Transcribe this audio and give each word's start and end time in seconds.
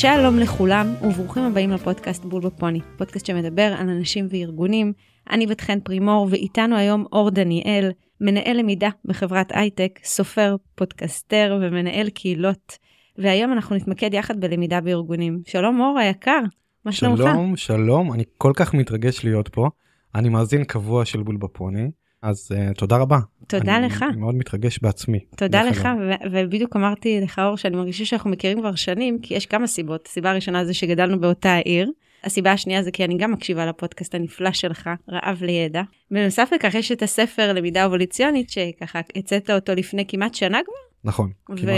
שלום 0.00 0.38
לכולם 0.38 0.86
וברוכים 1.02 1.42
הבאים 1.42 1.70
לפודקאסט 1.70 2.24
בול 2.24 2.42
בפוני, 2.42 2.80
פודקאסט 2.98 3.26
שמדבר 3.26 3.74
על 3.78 3.88
אנשים 3.88 4.26
וארגונים. 4.30 4.92
אני 5.30 5.46
בת 5.46 5.60
חן 5.60 5.80
פרימור 5.80 6.28
ואיתנו 6.30 6.76
היום 6.76 7.04
אור 7.12 7.30
דניאל, 7.30 7.90
מנהל 8.20 8.56
למידה 8.58 8.88
בחברת 9.04 9.46
הייטק, 9.54 9.98
סופר, 10.04 10.56
פודקסטר 10.74 11.58
ומנהל 11.62 12.10
קהילות. 12.10 12.78
והיום 13.18 13.52
אנחנו 13.52 13.76
נתמקד 13.76 14.14
יחד 14.14 14.40
בלמידה 14.40 14.80
בארגונים. 14.80 15.42
שלום 15.46 15.80
אור 15.80 15.98
היקר, 15.98 16.40
מה 16.84 16.92
שלומך? 16.92 17.18
שלום, 17.18 17.56
שלום, 17.56 18.12
אני 18.12 18.24
כל 18.38 18.52
כך 18.56 18.74
מתרגש 18.74 19.24
להיות 19.24 19.48
פה. 19.48 19.68
אני 20.14 20.28
מאזין 20.28 20.64
קבוע 20.64 21.04
של 21.04 21.22
בול 21.22 21.36
בפוני, 21.36 21.90
אז 22.22 22.52
uh, 22.52 22.74
תודה 22.74 22.96
רבה. 22.96 23.18
תודה 23.50 23.76
אני, 23.76 23.86
לך. 23.86 24.04
אני 24.10 24.20
מאוד 24.20 24.34
מתרגש 24.34 24.78
בעצמי. 24.78 25.18
תודה 25.36 25.62
לך. 25.62 25.88
ו- 26.00 26.30
ובדיוק 26.30 26.76
אמרתי 26.76 27.20
לך 27.20 27.38
אור 27.38 27.56
שאני 27.56 27.76
מרגישה 27.76 28.04
שאנחנו 28.04 28.30
מכירים 28.30 28.60
כבר 28.60 28.74
שנים, 28.74 29.18
כי 29.22 29.34
יש 29.34 29.46
כמה 29.46 29.66
סיבות. 29.66 30.06
הסיבה 30.06 30.30
הראשונה 30.30 30.64
זה 30.64 30.74
שגדלנו 30.74 31.20
באותה 31.20 31.52
העיר. 31.52 31.90
הסיבה 32.24 32.52
השנייה 32.52 32.82
זה 32.82 32.90
כי 32.90 33.04
אני 33.04 33.16
גם 33.16 33.32
מקשיבה 33.32 33.66
לפודקאסט 33.66 34.14
הנפלא 34.14 34.52
שלך, 34.52 34.90
רעב 35.10 35.42
לידע. 35.42 35.82
בנוסף 36.10 36.50
לכך 36.54 36.74
יש 36.74 36.92
את 36.92 37.02
הספר 37.02 37.52
למידה 37.52 37.84
אבולוציונית, 37.84 38.50
שככה 38.50 39.00
הצאת 39.16 39.50
אותו 39.50 39.74
לפני 39.74 40.04
כמעט 40.08 40.34
שנה 40.34 40.58
כבר, 40.64 40.89
נכון, 41.04 41.30
כמעט 41.46 41.58
שנה. 41.58 41.74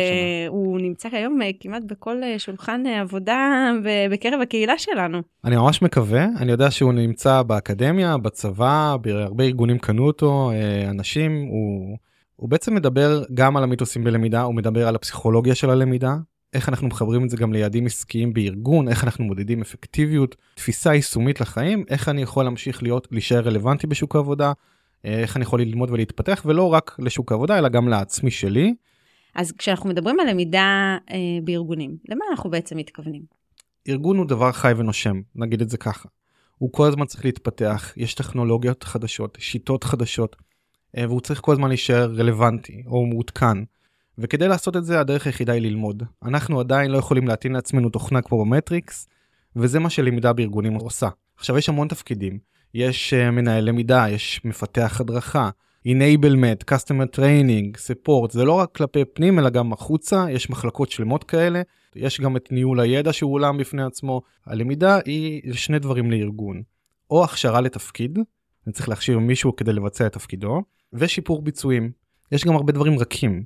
והוא 0.48 0.80
נמצא 0.80 1.08
היום 1.12 1.42
אה, 1.42 1.50
כמעט 1.60 1.82
בכל 1.86 2.22
אה, 2.22 2.38
שולחן 2.38 2.82
אה, 2.86 3.00
עבודה 3.00 3.70
בקרב 4.10 4.40
הקהילה 4.40 4.78
שלנו. 4.78 5.22
אני 5.44 5.56
ממש 5.56 5.82
מקווה, 5.82 6.26
אני 6.36 6.52
יודע 6.52 6.70
שהוא 6.70 6.92
נמצא 6.92 7.42
באקדמיה, 7.42 8.18
בצבא, 8.18 8.96
בהרבה 9.00 9.44
ארגונים 9.44 9.78
קנו 9.78 10.06
אותו, 10.06 10.50
אנשים, 10.90 11.46
הוא, 11.50 11.96
הוא 12.36 12.48
בעצם 12.48 12.74
מדבר 12.74 13.22
גם 13.34 13.56
על 13.56 13.62
המיתוסים 13.62 14.04
בלמידה, 14.04 14.42
הוא 14.42 14.54
מדבר 14.54 14.88
על 14.88 14.94
הפסיכולוגיה 14.94 15.54
של 15.54 15.70
הלמידה, 15.70 16.16
איך 16.54 16.68
אנחנו 16.68 16.86
מחברים 16.86 17.24
את 17.24 17.30
זה 17.30 17.36
גם 17.36 17.52
ליעדים 17.52 17.86
עסקיים 17.86 18.32
בארגון, 18.32 18.88
איך 18.88 19.04
אנחנו 19.04 19.24
מודדים 19.24 19.60
אפקטיביות, 19.60 20.36
תפיסה 20.54 20.94
יישומית 20.94 21.40
לחיים, 21.40 21.84
איך 21.88 22.08
אני 22.08 22.22
יכול 22.22 22.44
להמשיך 22.44 22.82
להיות, 22.82 23.08
להישאר 23.10 23.40
רלוונטי 23.40 23.86
בשוק 23.86 24.16
העבודה, 24.16 24.52
איך 25.04 25.36
אני 25.36 25.42
יכול 25.42 25.60
ללמוד 25.60 25.90
ולהתפתח, 25.90 26.42
ולא 26.46 26.72
רק 26.72 26.96
לשוק 26.98 27.32
העבודה, 27.32 27.58
אלא 27.58 27.68
גם 27.68 27.88
לעצמי 27.88 28.30
שלי. 28.30 28.74
אז 29.34 29.52
כשאנחנו 29.52 29.88
מדברים 29.88 30.20
על 30.20 30.30
למידה 30.30 30.96
אה, 31.10 31.16
בארגונים, 31.44 31.96
למה 32.08 32.24
אנחנו 32.30 32.50
בעצם 32.50 32.76
מתכוונים? 32.76 33.22
ארגון 33.88 34.16
הוא 34.16 34.26
דבר 34.26 34.52
חי 34.52 34.72
ונושם, 34.76 35.20
נגיד 35.34 35.60
את 35.60 35.70
זה 35.70 35.76
ככה. 35.76 36.08
הוא 36.58 36.72
כל 36.72 36.88
הזמן 36.88 37.06
צריך 37.06 37.24
להתפתח, 37.24 37.92
יש 37.96 38.14
טכנולוגיות 38.14 38.84
חדשות, 38.84 39.38
שיטות 39.40 39.84
חדשות, 39.84 40.36
אה, 40.96 41.04
והוא 41.08 41.20
צריך 41.20 41.40
כל 41.40 41.52
הזמן 41.52 41.68
להישאר 41.68 42.12
רלוונטי 42.16 42.82
או 42.86 43.06
מעודכן. 43.06 43.58
וכדי 44.18 44.48
לעשות 44.48 44.76
את 44.76 44.84
זה 44.84 45.00
הדרך 45.00 45.26
היחידה 45.26 45.52
היא 45.52 45.62
ללמוד. 45.62 46.02
אנחנו 46.24 46.60
עדיין 46.60 46.90
לא 46.90 46.98
יכולים 46.98 47.28
להטעין 47.28 47.52
לעצמנו 47.52 47.90
תוכנה 47.90 48.22
כמו 48.22 48.44
במטריקס, 48.44 49.08
וזה 49.56 49.78
מה 49.78 49.90
שלמידה 49.90 50.32
בארגונים 50.32 50.74
עושה. 50.74 51.08
עכשיו 51.36 51.58
יש 51.58 51.68
המון 51.68 51.88
תפקידים, 51.88 52.38
יש 52.74 53.14
uh, 53.14 53.30
מנהל 53.30 53.64
למידה, 53.64 54.06
יש 54.10 54.40
מפתח 54.44 55.00
הדרכה, 55.00 55.50
enablement, 55.86 56.74
customer 56.74 57.16
training, 57.16 57.76
support, 57.76 58.32
זה 58.32 58.44
לא 58.44 58.52
רק 58.52 58.74
כלפי 58.74 59.04
פנים 59.04 59.38
אלא 59.38 59.50
גם 59.50 59.72
החוצה, 59.72 60.26
יש 60.30 60.50
מחלקות 60.50 60.90
שלמות 60.90 61.24
כאלה, 61.24 61.62
יש 61.96 62.20
גם 62.20 62.36
את 62.36 62.52
ניהול 62.52 62.80
הידע 62.80 63.12
שהוא 63.12 63.34
עולם 63.34 63.58
בפני 63.58 63.82
עצמו. 63.82 64.22
הלמידה 64.46 64.98
היא 65.04 65.52
שני 65.52 65.78
דברים 65.78 66.10
לארגון, 66.10 66.62
או 67.10 67.24
הכשרה 67.24 67.60
לתפקיד, 67.60 68.18
אני 68.66 68.72
צריך 68.72 68.88
להכשיר 68.88 69.18
מישהו 69.18 69.56
כדי 69.56 69.72
לבצע 69.72 70.06
את 70.06 70.12
תפקידו, 70.12 70.62
ושיפור 70.92 71.42
ביצועים. 71.42 71.90
יש 72.32 72.44
גם 72.44 72.54
הרבה 72.54 72.72
דברים 72.72 72.98
רכים. 72.98 73.44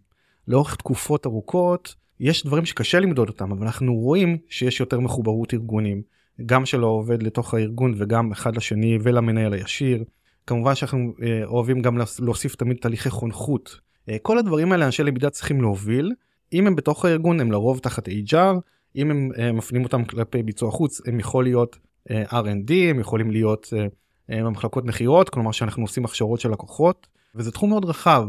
לאורך 0.49 0.77
תקופות 0.77 1.27
ארוכות 1.27 1.95
יש 2.21 2.47
דברים 2.47 2.67
שקשה 2.67 3.01
למדוד 3.01 3.29
אותם, 3.29 3.53
אבל 3.53 3.67
אנחנו 3.67 3.95
רואים 3.95 4.39
שיש 4.49 4.81
יותר 4.81 5.01
מחוברות 5.01 5.55
ארגונים, 5.55 6.03
גם 6.47 6.67
של 6.67 6.83
העובד 6.83 7.23
לתוך 7.23 7.55
הארגון 7.55 7.95
וגם 7.97 8.33
אחד 8.33 8.57
לשני 8.57 8.99
ולמנהל 9.03 9.53
הישיר. 9.53 10.05
כמובן 10.47 10.75
שאנחנו 10.75 11.15
אה, 11.23 11.45
אוהבים 11.45 11.83
גם 11.83 11.99
להוסיף 12.21 12.55
תמיד 12.55 12.77
תהליכי 12.77 13.11
חונכות. 13.11 13.81
אה, 14.09 14.17
כל 14.23 14.39
הדברים 14.39 14.73
האלה 14.73 14.87
אנשי 14.87 15.03
למידה 15.03 15.31
צריכים 15.31 15.61
להוביל. 15.61 16.13
אם 16.53 16.67
הם 16.67 16.77
בתוך 16.77 17.05
הארגון 17.05 17.41
הם 17.41 17.53
לרוב 17.53 17.79
תחת 17.79 18.09
HR, 18.09 18.61
אם 18.97 19.11
הם 19.11 19.31
אה, 19.39 19.53
מפנים 19.53 19.85
אותם 19.85 20.05
כלפי 20.05 20.43
ביצוע 20.43 20.71
חוץ 20.71 21.01
הם 21.07 21.21
יכול 21.21 21.45
להיות 21.45 21.79
R&D, 22.11 22.73
הם 22.91 23.01
יכולים 23.01 23.31
להיות 23.31 23.73
במחלקות 24.29 24.85
מכירות, 24.85 25.29
כלומר 25.29 25.53
שאנחנו 25.53 25.83
עושים 25.83 26.05
הכשרות 26.05 26.41
של 26.41 26.51
לקוחות, 26.51 27.07
וזה 27.35 27.53
תחום 27.53 27.71
מאוד 27.71 27.85
רחב. 27.85 28.29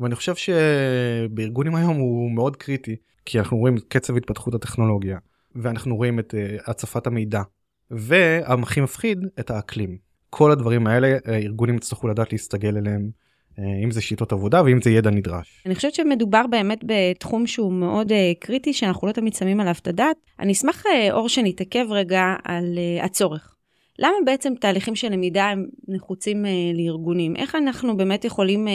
ואני 0.00 0.14
חושב 0.14 0.34
שבארגונים 0.34 1.74
היום 1.74 1.96
הוא 1.96 2.30
מאוד 2.30 2.56
קריטי, 2.56 2.96
כי 3.24 3.38
אנחנו 3.38 3.56
רואים 3.56 3.76
קצב 3.88 4.16
התפתחות 4.16 4.54
הטכנולוגיה, 4.54 5.18
ואנחנו 5.54 5.96
רואים 5.96 6.18
את 6.18 6.34
הצפת 6.66 7.06
המידע, 7.06 7.42
והכי 7.90 8.80
מפחיד, 8.80 9.26
את 9.40 9.50
האקלים. 9.50 10.05
כל 10.36 10.52
הדברים 10.52 10.86
האלה, 10.86 11.16
uh, 11.16 11.30
ארגונים 11.30 11.76
יצטרכו 11.76 12.08
לדעת 12.08 12.32
להסתגל 12.32 12.76
אליהם, 12.76 13.10
uh, 13.10 13.60
אם 13.84 13.90
זה 13.90 14.00
שיטות 14.00 14.32
עבודה 14.32 14.62
ואם 14.62 14.82
זה 14.82 14.90
ידע 14.90 15.10
נדרש. 15.10 15.62
אני 15.66 15.74
חושבת 15.74 15.94
שמדובר 15.94 16.46
באמת 16.50 16.78
בתחום 16.86 17.46
שהוא 17.46 17.72
מאוד 17.72 18.12
uh, 18.12 18.14
קריטי, 18.38 18.72
שאנחנו 18.72 19.06
לא 19.06 19.12
תמיד 19.12 19.34
שמים 19.34 19.60
עליו 19.60 19.74
את 19.82 19.86
הדעת. 19.86 20.16
אני 20.40 20.52
אשמח, 20.52 20.84
אור, 21.10 21.28
שנתעכב 21.28 21.86
רגע 21.90 22.34
על 22.44 22.78
הצורך. 23.02 23.54
למה 23.98 24.14
בעצם 24.26 24.52
תהליכים 24.60 24.96
של 24.96 25.08
למידה 25.12 25.44
הם 25.44 25.66
נחוצים 25.88 26.44
לארגונים? 26.74 27.36
איך 27.36 27.54
אנחנו 27.54 27.96
באמת 27.96 28.24
יכולים... 28.24 28.66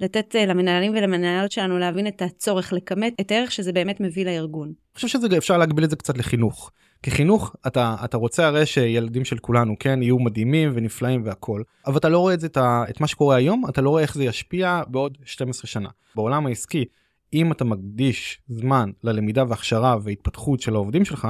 לתת 0.00 0.34
למנהלים 0.48 0.92
ולמנהלות 0.92 1.52
שלנו 1.52 1.78
להבין 1.78 2.06
את 2.06 2.22
הצורך 2.22 2.72
לכמת 2.72 3.14
את 3.20 3.30
הערך 3.30 3.52
שזה 3.52 3.72
באמת 3.72 4.00
מביא 4.00 4.24
לארגון. 4.24 4.66
אני 4.68 4.94
חושב 4.94 5.08
שאפשר 5.08 5.58
להגביל 5.58 5.84
את 5.84 5.90
זה 5.90 5.96
קצת 5.96 6.18
לחינוך. 6.18 6.70
כי 7.02 7.10
חינוך 7.10 7.56
אתה 7.66 7.96
אתה 8.04 8.16
רוצה 8.16 8.46
הרי 8.46 8.66
שילדים 8.66 9.24
של 9.24 9.38
כולנו 9.38 9.74
כן 9.78 10.02
יהיו 10.02 10.18
מדהימים 10.18 10.70
ונפלאים 10.74 11.22
והכל 11.24 11.62
אבל 11.86 11.96
אתה 11.96 12.08
לא 12.08 12.18
רואה 12.18 12.34
את 12.34 12.40
זה 12.40 12.46
את, 12.90 13.00
מה 13.00 13.06
שקורה 13.06 13.36
היום 13.36 13.64
אתה 13.68 13.80
לא 13.80 13.90
רואה 13.90 14.02
איך 14.02 14.14
זה 14.14 14.24
ישפיע 14.24 14.82
בעוד 14.88 15.18
12 15.24 15.66
שנה. 15.66 15.88
בעולם 16.14 16.46
העסקי 16.46 16.84
אם 17.32 17.52
אתה 17.52 17.64
מקדיש 17.64 18.40
זמן 18.48 18.90
ללמידה 19.04 19.44
והכשרה 19.48 19.96
והתפתחות 20.02 20.60
של 20.60 20.74
העובדים 20.74 21.04
שלך 21.04 21.28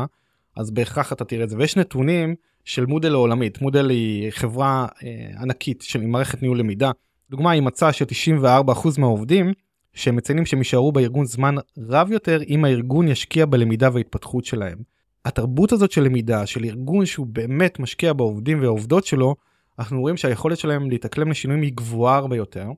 אז 0.56 0.71
בהכרח 0.71 1.12
אתה 1.12 1.25
תראה 1.25 1.44
את 1.44 1.50
זה. 1.50 1.56
ויש 1.56 1.77
נתונים 1.77 2.34
של 2.65 2.87
מודל 2.87 3.15
העולמית 3.15 3.60
מודל 3.60 3.91
היא 3.91 4.31
חברה 4.31 4.87
אה, 5.03 5.41
ענקית 5.41 5.83
של 5.83 6.06
מערכת 6.06 6.43
ניהול 6.43 6.59
למידה. 6.59 6.91
דוגמה 7.31 7.50
היא 7.50 7.62
מצאה 7.62 7.93
ש-94% 7.93 8.88
מהעובדים 8.98 9.53
שהם 9.94 10.16
מציינים 10.16 10.47
שהם 10.47 10.59
יישארו 10.59 10.93
בארגון 10.93 11.27
זמן 11.27 11.54
רב 11.88 12.12
יותר 12.12 12.43
אם 12.48 12.65
הארגון 12.65 13.09
ישקיע 13.09 13.47
בלמידה 13.47 13.88
וההתפתחות 13.93 14.44
שלהם. 14.44 14.78
התרבות 15.27 15.73
הזאת 15.73 15.91
של 15.91 16.03
למידה, 16.03 16.47
של 16.47 16.65
ארגון 16.65 17.07
שהוא 17.07 17.27
באמת 17.27 17.79
משקיע 17.79 18.13
בעובדים 18.13 18.61
והעובדות 18.61 19.05
שלו, 19.05 19.37
אנחנו 19.79 20.01
רואים 20.01 20.17
שהיכולת 20.17 20.59
שלהם 20.59 20.91
להתאקלם 20.91 21.31
לשינויים 21.31 21.63
היא 21.63 21.73
גבוהה 21.75 22.17
הרבה 22.17 22.37
יותר. 22.37 22.69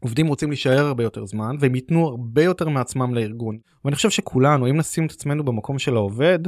עובדים 0.00 0.26
רוצים 0.26 0.48
להישאר 0.48 0.86
הרבה 0.86 1.02
יותר 1.02 1.26
זמן 1.26 1.56
והם 1.60 1.74
ייתנו 1.74 2.08
הרבה 2.08 2.42
יותר 2.42 2.68
מעצמם 2.68 3.14
לארגון. 3.14 3.58
ואני 3.84 3.96
חושב 3.96 4.10
שכולנו, 4.10 4.70
אם 4.70 4.76
נשים 4.76 5.06
את 5.06 5.10
עצמנו 5.10 5.44
במקום 5.44 5.78
של 5.78 5.96
העובד, 5.96 6.38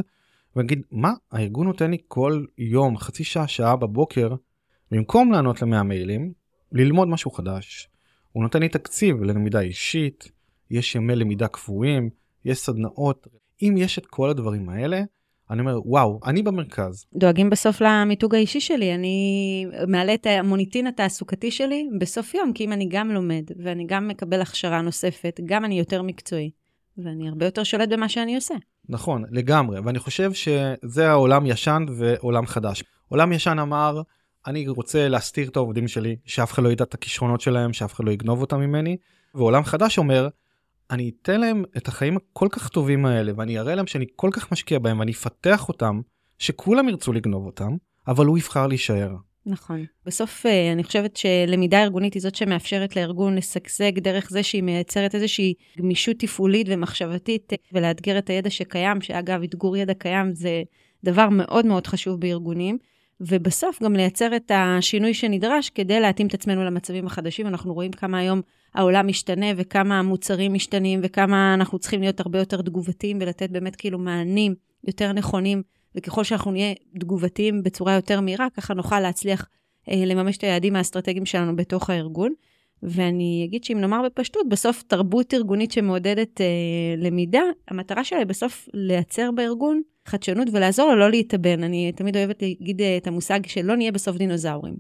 ונגיד, 0.56 0.82
מה, 0.90 1.12
הארגון 1.32 1.66
נותן 1.66 1.90
לי 1.90 1.98
כל 2.08 2.44
יום 2.58 2.98
חצי 2.98 3.24
שעה, 3.24 3.48
שעה 3.48 3.76
בבוקר, 3.76 4.34
במקום 4.90 5.32
לענות 5.32 5.62
ל-100 5.62 5.82
מיילים, 5.82 6.32
ללמוד 6.72 7.08
משהו 7.08 7.30
חדש. 7.30 7.88
הוא 8.32 8.42
נותן 8.42 8.60
לי 8.60 8.68
תקציב 8.68 9.22
ללמידה 9.22 9.60
אישית, 9.60 10.30
יש 10.70 10.94
ימי 10.94 11.16
למידה 11.16 11.48
קבועים, 11.48 12.10
יש 12.44 12.58
סדנאות. 12.58 13.26
אם 13.62 13.74
יש 13.78 13.98
את 13.98 14.06
כל 14.06 14.30
הדברים 14.30 14.68
האלה, 14.68 15.02
אני 15.50 15.60
אומר, 15.60 15.80
וואו, 15.84 16.20
אני 16.26 16.42
במרכז. 16.42 17.04
דואגים 17.14 17.50
בסוף 17.50 17.80
למיתוג 17.80 18.34
האישי 18.34 18.60
שלי, 18.60 18.94
אני 18.94 19.66
מעלה 19.88 20.14
את 20.14 20.26
המוניטין 20.26 20.86
התעסוקתי 20.86 21.50
שלי 21.50 21.88
בסוף 21.98 22.34
יום, 22.34 22.52
כי 22.52 22.64
אם 22.64 22.72
אני 22.72 22.88
גם 22.90 23.10
לומד 23.10 23.44
ואני 23.64 23.86
גם 23.86 24.08
מקבל 24.08 24.40
הכשרה 24.40 24.80
נוספת, 24.80 25.40
גם 25.44 25.64
אני 25.64 25.78
יותר 25.78 26.02
מקצועי, 26.02 26.50
ואני 26.98 27.28
הרבה 27.28 27.44
יותר 27.44 27.64
שולט 27.64 27.88
במה 27.88 28.08
שאני 28.08 28.36
עושה. 28.36 28.54
נכון, 28.88 29.24
לגמרי, 29.30 29.80
ואני 29.80 29.98
חושב 29.98 30.32
שזה 30.32 31.10
העולם 31.10 31.46
ישן 31.46 31.84
ועולם 31.96 32.46
חדש. 32.46 32.84
עולם 33.08 33.32
ישן 33.32 33.58
אמר, 33.58 34.02
אני 34.46 34.68
רוצה 34.68 35.08
להסתיר 35.08 35.48
את 35.48 35.56
העובדים 35.56 35.88
שלי, 35.88 36.16
שאף 36.24 36.52
אחד 36.52 36.62
לא 36.62 36.68
ידע 36.68 36.84
את 36.84 36.94
הכישרונות 36.94 37.40
שלהם, 37.40 37.72
שאף 37.72 37.94
אחד 37.94 38.04
לא 38.04 38.10
יגנוב 38.10 38.40
אותם 38.40 38.60
ממני. 38.60 38.96
ועולם 39.34 39.64
חדש 39.64 39.98
אומר, 39.98 40.28
אני 40.90 41.10
אתן 41.22 41.40
להם 41.40 41.64
את 41.76 41.88
החיים 41.88 42.16
הכל 42.16 42.48
כך 42.50 42.68
טובים 42.68 43.06
האלה, 43.06 43.32
ואני 43.36 43.58
אראה 43.58 43.74
להם 43.74 43.86
שאני 43.86 44.06
כל 44.16 44.30
כך 44.32 44.52
משקיע 44.52 44.78
בהם, 44.78 44.98
ואני 44.98 45.12
אפתח 45.12 45.68
אותם, 45.68 46.00
שכולם 46.38 46.88
ירצו 46.88 47.12
לגנוב 47.12 47.46
אותם, 47.46 47.76
אבל 48.08 48.26
הוא 48.26 48.38
יבחר 48.38 48.66
להישאר. 48.66 49.16
נכון. 49.46 49.84
בסוף 50.06 50.46
אני 50.72 50.84
חושבת 50.84 51.16
שלמידה 51.16 51.82
ארגונית 51.82 52.14
היא 52.14 52.22
זאת 52.22 52.34
שמאפשרת 52.34 52.96
לארגון 52.96 53.34
לשגשג 53.34 53.98
דרך 53.98 54.30
זה 54.30 54.42
שהיא 54.42 54.62
מייצרת 54.62 55.14
איזושהי 55.14 55.54
גמישות 55.78 56.16
תפעולית 56.18 56.66
ומחשבתית 56.70 57.52
ולאתגר 57.72 58.18
את 58.18 58.30
הידע 58.30 58.50
שקיים, 58.50 59.00
שאגב, 59.00 59.42
אתגור 59.42 59.76
ידע 59.76 59.94
קיים 59.94 60.34
זה 60.34 60.62
דבר 61.04 61.28
מאוד 61.28 61.66
מאוד 61.66 61.86
חשוב 61.86 62.20
בארגונים. 62.20 62.78
ובסוף 63.20 63.82
גם 63.82 63.96
לייצר 63.96 64.36
את 64.36 64.50
השינוי 64.54 65.14
שנדרש 65.14 65.70
כדי 65.70 66.00
להתאים 66.00 66.26
את 66.26 66.34
עצמנו 66.34 66.64
למצבים 66.64 67.06
החדשים. 67.06 67.46
אנחנו 67.46 67.74
רואים 67.74 67.92
כמה 67.92 68.18
היום 68.18 68.40
העולם 68.74 69.06
משתנה 69.06 69.46
וכמה 69.56 69.98
המוצרים 69.98 70.54
משתנים 70.54 71.00
וכמה 71.02 71.54
אנחנו 71.54 71.78
צריכים 71.78 72.00
להיות 72.00 72.20
הרבה 72.20 72.38
יותר 72.38 72.62
תגובתיים 72.62 73.18
ולתת 73.20 73.50
באמת 73.50 73.76
כאילו 73.76 73.98
מענים 73.98 74.54
יותר 74.84 75.12
נכונים, 75.12 75.62
וככל 75.94 76.24
שאנחנו 76.24 76.50
נהיה 76.50 76.74
תגובתיים 76.98 77.62
בצורה 77.62 77.94
יותר 77.94 78.20
מהירה, 78.20 78.46
ככה 78.56 78.74
נוכל 78.74 79.00
להצליח 79.00 79.48
אה, 79.88 80.04
לממש 80.06 80.36
את 80.36 80.44
היעדים 80.44 80.76
האסטרטגיים 80.76 81.26
שלנו 81.26 81.56
בתוך 81.56 81.90
הארגון. 81.90 82.32
ואני 82.82 83.42
אגיד 83.48 83.64
שאם 83.64 83.80
נאמר 83.80 84.02
בפשטות, 84.06 84.48
בסוף 84.48 84.82
תרבות 84.82 85.34
ארגונית 85.34 85.72
שמעודדת 85.72 86.40
אה, 86.40 86.46
למידה, 86.98 87.42
המטרה 87.68 88.04
שלה 88.04 88.18
היא 88.18 88.26
בסוף 88.26 88.68
לייצר 88.74 89.30
בארגון 89.30 89.82
חדשנות 90.06 90.48
ולעזור 90.52 90.90
לו 90.90 90.96
לא 90.96 91.10
להתאבן. 91.10 91.64
אני 91.64 91.92
תמיד 91.92 92.16
אוהבת 92.16 92.42
להגיד 92.42 92.80
אה, 92.80 92.96
את 92.96 93.06
המושג 93.06 93.40
שלא 93.46 93.76
נהיה 93.76 93.92
בסוף 93.92 94.16
דינוזאורים. 94.16 94.76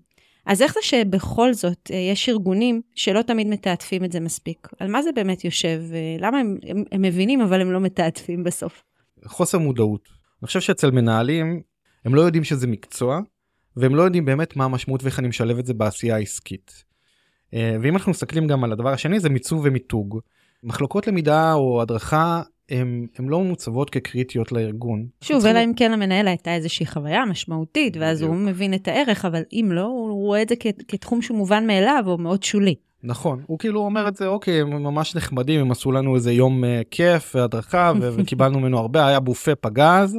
אז 0.50 0.62
איך 0.62 0.74
זה 0.74 0.80
שבכל 0.82 1.52
זאת 1.52 1.90
אה, 1.90 1.96
יש 1.96 2.28
ארגונים 2.28 2.80
שלא 2.94 3.22
תמיד 3.22 3.46
מתעדפים 3.46 4.04
את 4.04 4.12
זה 4.12 4.20
מספיק? 4.20 4.68
על 4.80 4.90
מה 4.90 5.02
זה 5.02 5.12
באמת 5.12 5.44
יושב? 5.44 5.80
אה, 5.92 6.16
למה 6.18 6.38
הם, 6.38 6.56
הם, 6.62 6.84
הם 6.92 7.02
מבינים 7.02 7.40
אבל 7.40 7.60
הם 7.60 7.72
לא 7.72 7.80
מתעדפים 7.80 8.44
בסוף? 8.44 8.82
חוסר 9.26 9.58
מודעות. 9.58 10.08
אני 10.42 10.46
חושב 10.46 10.60
שאצל 10.60 10.90
מנהלים, 10.90 11.60
הם 12.04 12.14
לא 12.14 12.20
יודעים 12.20 12.44
שזה 12.44 12.66
מקצוע, 12.66 13.20
והם 13.76 13.94
לא 13.94 14.02
יודעים 14.02 14.24
באמת 14.24 14.56
מה 14.56 14.64
המשמעות 14.64 15.02
ואיך 15.02 15.18
אני 15.18 15.28
משלב 15.28 15.58
את 15.58 15.66
זה 15.66 15.74
בעשייה 15.74 16.16
העסקית. 16.16 16.84
אה, 17.54 17.76
ואם 17.82 17.96
אנחנו 17.96 18.10
מסתכלים 18.10 18.46
גם 18.46 18.64
על 18.64 18.72
הדבר 18.72 18.92
השני, 18.92 19.20
זה 19.20 19.28
מיצוב 19.28 19.62
ומיתוג. 19.64 20.20
מחלוקות 20.62 21.06
למידה 21.06 21.52
או 21.52 21.82
הדרכה 21.82 22.42
הן 22.70 23.28
לא 23.28 23.40
מוצבות 23.40 23.90
כקריטיות 23.90 24.52
לארגון. 24.52 25.06
שוב, 25.20 25.46
אלא 25.46 25.64
אם 25.64 25.72
כן 25.76 25.92
למנהל 25.92 26.28
הייתה 26.28 26.54
איזושהי 26.54 26.86
חוויה 26.86 27.24
משמעותית, 27.24 27.96
ואז 27.96 28.22
הוא 28.22 28.34
מבין 28.34 28.74
את 28.74 28.88
הערך, 28.88 29.24
אבל 29.24 29.42
אם 29.52 29.68
לא, 29.72 29.84
הוא 29.84 30.26
רואה 30.26 30.42
את 30.42 30.48
זה 30.48 30.54
כתחום 30.88 31.22
שהוא 31.22 31.38
מובן 31.38 31.66
מאליו, 31.66 32.04
או 32.06 32.18
מאוד 32.18 32.42
שולי. 32.42 32.74
נכון, 33.02 33.42
הוא 33.46 33.58
כאילו 33.58 33.80
אומר 33.80 34.08
את 34.08 34.16
זה, 34.16 34.26
אוקיי, 34.26 34.60
הם 34.60 34.82
ממש 34.82 35.16
נחמדים, 35.16 35.60
הם 35.60 35.70
עשו 35.70 35.92
לנו 35.92 36.14
איזה 36.14 36.32
יום 36.32 36.64
uh, 36.64 36.66
כיף 36.90 37.32
והדרכה, 37.34 37.92
וקיבלנו 38.16 38.60
ממנו 38.60 38.78
הרבה, 38.78 39.06
היה 39.06 39.20
בופה 39.20 39.54
פגז. 39.54 40.18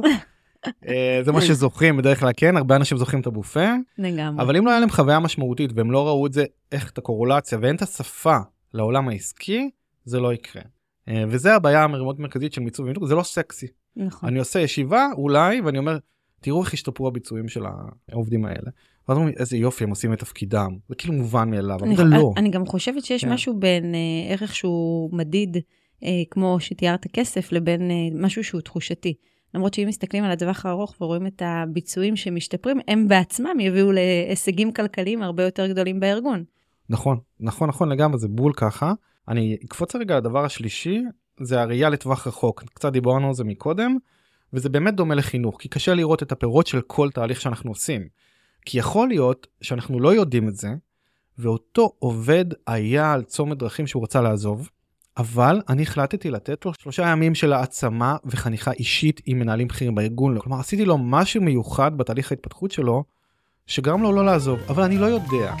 uh, 0.66 0.68
זה 1.24 1.32
מה 1.32 1.40
שזוכרים 1.40 1.96
בדרך 1.96 2.20
כלל 2.20 2.30
כן 2.36 2.56
הרבה 2.56 2.76
אנשים 2.76 2.98
זוכרים 2.98 3.20
את 3.20 3.26
הבופה 3.26 3.66
לגמרי 3.98 4.44
אבל 4.44 4.56
אם 4.56 4.66
לא 4.66 4.70
היה 4.70 4.80
להם 4.80 4.90
חוויה 4.90 5.18
משמעותית 5.18 5.70
והם 5.74 5.90
לא 5.90 6.06
ראו 6.06 6.26
את 6.26 6.32
זה 6.32 6.44
איך 6.72 6.90
את 6.90 6.98
הקורולציה 6.98 7.58
ואין 7.62 7.76
את 7.76 7.82
השפה 7.82 8.38
לעולם 8.74 9.08
העסקי 9.08 9.70
זה 10.04 10.20
לא 10.20 10.32
יקרה. 10.32 10.62
אה, 11.08 11.24
וזה 11.28 11.54
הבעיה 11.54 11.84
המאוד 11.84 12.20
מרכזית 12.20 12.52
של 12.52 12.60
מיצוב 12.60 12.86
ומיתוג 12.86 13.06
זה 13.06 13.14
לא 13.14 13.22
סקסי. 13.22 13.66
נכון. 13.96 14.28
אני 14.28 14.38
עושה 14.38 14.60
ישיבה 14.60 15.08
אולי 15.16 15.60
ואני 15.60 15.78
אומר 15.78 15.98
תראו 16.40 16.62
איך 16.62 16.74
השתפרו 16.74 17.08
הביצועים 17.08 17.48
של 17.48 17.62
העובדים 18.08 18.44
האלה. 18.44 18.70
ואז 19.08 19.18
אומרים 19.18 19.34
איזה 19.38 19.56
יופי 19.56 19.84
הם 19.84 19.90
עושים 19.90 20.12
את 20.12 20.18
תפקידם 20.18 20.76
זה 20.88 20.94
כאילו 20.94 21.14
מובן 21.14 21.50
מאליו 21.50 21.76
אבל 21.80 21.96
זה 21.96 22.04
לא. 22.04 22.32
אני 22.36 22.50
גם 22.50 22.66
חושבת 22.66 23.04
שיש 23.04 23.24
כן. 23.24 23.32
משהו 23.32 23.60
בין 23.60 23.94
אה, 23.94 24.32
ערך 24.32 24.54
שהוא 24.54 25.10
מדיד 25.12 25.56
אה, 26.04 26.22
כמו 26.30 26.56
שתיארת 26.60 27.06
כסף 27.12 27.52
לבין 27.52 27.90
אה, 27.90 27.96
משהו 28.14 28.44
שהוא 28.44 28.60
תחושתי. 28.60 29.14
למרות 29.54 29.74
שאם 29.74 29.88
מסתכלים 29.88 30.24
על 30.24 30.30
הטווח 30.30 30.66
הארוך 30.66 30.94
ורואים 31.00 31.26
את 31.26 31.42
הביצועים 31.44 32.16
שמשתפרים, 32.16 32.78
הם 32.88 33.08
בעצמם 33.08 33.60
יביאו 33.60 33.92
להישגים 33.92 34.72
כלכליים 34.72 35.22
הרבה 35.22 35.42
יותר 35.42 35.66
גדולים 35.66 36.00
בארגון. 36.00 36.44
נכון, 36.90 37.18
נכון, 37.40 37.68
נכון 37.68 37.88
לגמרי, 37.88 38.18
זה 38.18 38.28
בול 38.28 38.52
ככה. 38.52 38.92
אני 39.28 39.56
אקפוץ 39.64 39.96
רגע 39.96 40.16
לדבר 40.16 40.44
השלישי, 40.44 41.02
זה 41.40 41.60
הראייה 41.60 41.88
לטווח 41.88 42.26
רחוק. 42.26 42.64
קצת 42.74 42.92
דיברנו 42.92 43.28
על 43.28 43.34
זה 43.34 43.44
מקודם, 43.44 43.96
וזה 44.52 44.68
באמת 44.68 44.94
דומה 44.94 45.14
לחינוך, 45.14 45.56
כי 45.60 45.68
קשה 45.68 45.94
לראות 45.94 46.22
את 46.22 46.32
הפירות 46.32 46.66
של 46.66 46.80
כל 46.80 47.10
תהליך 47.10 47.40
שאנחנו 47.40 47.70
עושים. 47.70 48.08
כי 48.64 48.78
יכול 48.78 49.08
להיות 49.08 49.46
שאנחנו 49.60 50.00
לא 50.00 50.14
יודעים 50.14 50.48
את 50.48 50.56
זה, 50.56 50.68
ואותו 51.38 51.92
עובד 51.98 52.44
היה 52.66 53.12
על 53.12 53.22
צומת 53.22 53.58
דרכים 53.58 53.86
שהוא 53.86 54.02
רצה 54.02 54.20
לעזוב, 54.20 54.68
אבל 55.16 55.60
אני 55.68 55.82
החלטתי 55.82 56.30
לתת 56.30 56.66
לו 56.66 56.74
שלושה 56.74 57.08
ימים 57.08 57.34
של 57.34 57.52
העצמה 57.52 58.16
וחניכה 58.24 58.72
אישית 58.72 59.20
עם 59.26 59.38
מנהלים 59.38 59.68
בכירים 59.68 59.94
בארגון. 59.94 60.38
כלומר, 60.38 60.60
עשיתי 60.60 60.84
לו 60.84 60.98
משהו 60.98 61.42
מיוחד 61.42 61.98
בתהליך 61.98 62.32
ההתפתחות 62.32 62.70
שלו, 62.70 63.04
שגרם 63.66 64.02
לו 64.02 64.12
לא 64.12 64.24
לעזוב, 64.24 64.60
אבל 64.68 64.82
אני 64.82 64.98
לא 64.98 65.06
יודע. 65.06 65.54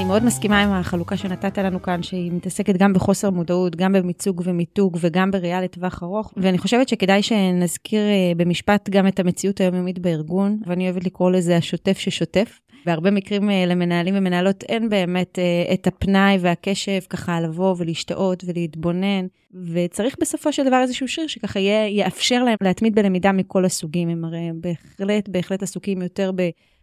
אני 0.00 0.08
מאוד 0.08 0.24
מסכימה 0.24 0.62
עם 0.62 0.72
החלוקה 0.72 1.16
שנתת 1.16 1.58
לנו 1.58 1.82
כאן, 1.82 2.02
שהיא 2.02 2.32
מתעסקת 2.32 2.76
גם 2.76 2.92
בחוסר 2.92 3.30
מודעות, 3.30 3.76
גם 3.76 3.92
במיצוג 3.92 4.42
ומיתוג 4.44 4.98
וגם 5.00 5.30
בראייה 5.30 5.60
לטווח 5.60 6.02
ארוך. 6.02 6.32
ואני 6.36 6.58
חושבת 6.58 6.88
שכדאי 6.88 7.22
שנזכיר 7.22 8.00
אה, 8.00 8.32
במשפט 8.36 8.88
גם 8.88 9.06
את 9.06 9.20
המציאות 9.20 9.60
היומיומית 9.60 9.98
בארגון, 9.98 10.58
ואני 10.66 10.84
אוהבת 10.84 11.04
לקרוא 11.04 11.30
לזה 11.30 11.56
השוטף 11.56 11.98
ששוטף. 11.98 12.60
בהרבה 12.86 13.10
מקרים 13.10 13.50
אה, 13.50 13.64
למנהלים 13.66 14.14
ומנהלות 14.16 14.64
אין 14.68 14.88
באמת 14.88 15.38
אה, 15.38 15.74
את 15.74 15.86
הפנאי 15.86 16.38
והקשב 16.40 17.00
ככה 17.10 17.40
לבוא 17.40 17.74
ולהשתאות 17.78 18.44
ולהתבונן, 18.46 19.26
וצריך 19.72 20.16
בסופו 20.20 20.52
של 20.52 20.66
דבר 20.66 20.80
איזשהו 20.82 21.08
שיר 21.08 21.26
שככה 21.26 21.60
יהיה, 21.60 21.88
יאפשר 21.88 22.44
להם 22.44 22.56
להתמיד 22.62 22.94
בלמידה 22.94 23.32
מכל 23.32 23.64
הסוגים. 23.64 24.08
הם 24.08 24.24
הרי 24.24 24.50
בהחלט, 24.54 25.28
בהחלט 25.28 25.62
עסוקים 25.62 26.02
יותר 26.02 26.30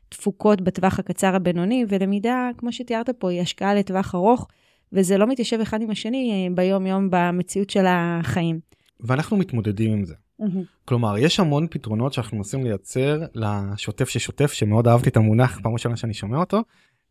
בתפוקות 0.07 0.61
בטווח 0.61 0.99
הקצר 0.99 1.35
הבינוני, 1.35 1.85
ולמידה, 1.89 2.49
כמו 2.57 2.71
שתיארת 2.71 3.09
פה, 3.09 3.31
היא 3.31 3.41
השקעה 3.41 3.75
לטווח 3.75 4.15
ארוך, 4.15 4.47
וזה 4.93 5.17
לא 5.17 5.27
מתיישב 5.27 5.59
אחד 5.59 5.81
עם 5.81 5.89
השני 5.89 6.47
אה, 6.49 6.55
ביום-יום 6.55 7.07
במציאות 7.11 7.69
של 7.69 7.85
החיים. 7.87 8.59
ואנחנו 8.99 9.37
מתמודדים 9.37 9.91
עם 9.93 10.05
זה. 10.05 10.13
Mm-hmm. 10.41 10.45
כלומר, 10.85 11.17
יש 11.17 11.39
המון 11.39 11.67
פתרונות 11.71 12.13
שאנחנו 12.13 12.37
מנסים 12.37 12.63
לייצר 12.63 13.21
לשוטף 13.35 14.09
ששוטף, 14.09 14.53
שמאוד 14.53 14.87
אהבתי 14.87 15.09
את 15.09 15.17
המונח 15.17 15.59
פעם 15.63 15.73
ראשונה 15.73 15.97
שאני 15.97 16.13
שומע 16.13 16.37
אותו, 16.37 16.61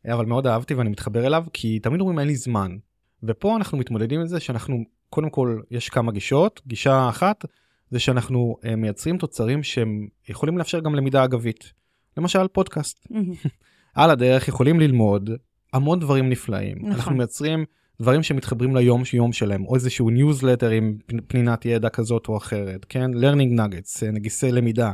אבל 0.09 0.27
מאוד 0.27 0.47
אהבתי 0.47 0.75
ואני 0.75 0.91
מתחבר 0.91 1.27
אליו, 1.27 1.45
כי 1.53 1.79
תמיד 1.79 2.01
אומרים 2.01 2.19
אין 2.19 2.29
לי 2.29 2.37
זמן. 2.37 2.77
ופה 3.23 3.57
אנחנו 3.57 3.79
מתמודדים 3.79 4.21
עם 4.21 4.27
זה 4.27 4.41
שאנחנו, 4.41 4.85
קודם 5.11 5.31
כל, 5.31 5.61
יש 5.71 5.89
כמה 5.89 6.13
גישות. 6.13 6.61
גישה 6.67 7.09
אחת 7.09 7.45
זה 7.91 7.99
שאנחנו 7.99 8.57
uh, 8.63 8.77
מייצרים 8.77 9.19
תוצרים 9.19 9.63
שהם 9.63 10.09
יכולים 10.29 10.59
לאפשר 10.59 10.81
גם 10.81 10.95
למידה 10.95 11.25
אגבית. 11.25 11.73
למשל 12.17 12.49
פודקאסט. 12.49 13.07
על 13.95 14.11
הדרך 14.11 14.49
יכולים 14.49 14.81
ללמוד 14.81 15.31
המון 15.73 16.01
דברים 16.01 16.29
נפלאים. 16.29 16.77
נכון. 16.79 16.93
אנחנו 16.93 17.17
מייצרים 17.17 17.65
דברים 18.01 18.23
שמתחברים 18.23 18.77
ליום 18.77 19.03
יום 19.13 19.33
שלהם, 19.33 19.65
או 19.65 19.75
איזשהו 19.75 20.11
ניוזלטר 20.11 20.71
עם 20.71 20.99
פנינת 21.27 21.65
ידע 21.65 21.89
כזאת 21.89 22.29
או 22.29 22.37
אחרת, 22.37 22.87
כן? 22.89 23.11
learning 23.15 23.59
nuggets, 23.59 24.07
נגיסי 24.13 24.53
למידה. 24.53 24.93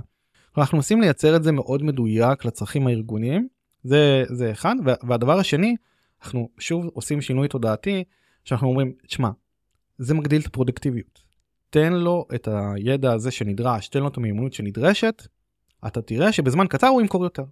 אנחנו 0.56 0.78
מנסים 0.78 1.00
לייצר 1.00 1.36
את 1.36 1.42
זה 1.42 1.52
מאוד 1.52 1.82
מדויק 1.82 2.44
לצרכים 2.44 2.86
הארגוניים, 2.86 3.48
זה, 3.84 4.24
זה 4.28 4.50
אחד, 4.52 4.74
והדבר 5.02 5.38
השני, 5.38 5.76
אנחנו 6.22 6.48
שוב 6.58 6.86
עושים 6.92 7.20
שינוי 7.20 7.48
תודעתי, 7.48 8.04
שאנחנו 8.44 8.68
אומרים, 8.68 8.92
תשמע, 9.06 9.30
זה 9.98 10.14
מגדיל 10.14 10.40
את 10.40 10.46
הפרודקטיביות. 10.46 11.22
תן 11.70 11.92
לו 11.92 12.26
את 12.34 12.48
הידע 12.52 13.12
הזה 13.12 13.30
שנדרש, 13.30 13.88
תן 13.88 14.00
לו 14.00 14.08
את 14.08 14.16
המיומנות 14.16 14.52
שנדרשת, 14.52 15.22
אתה 15.86 16.02
תראה 16.02 16.32
שבזמן 16.32 16.66
קצר 16.66 16.86
הוא 16.86 17.00
ימכור 17.00 17.24
יותר. 17.24 17.44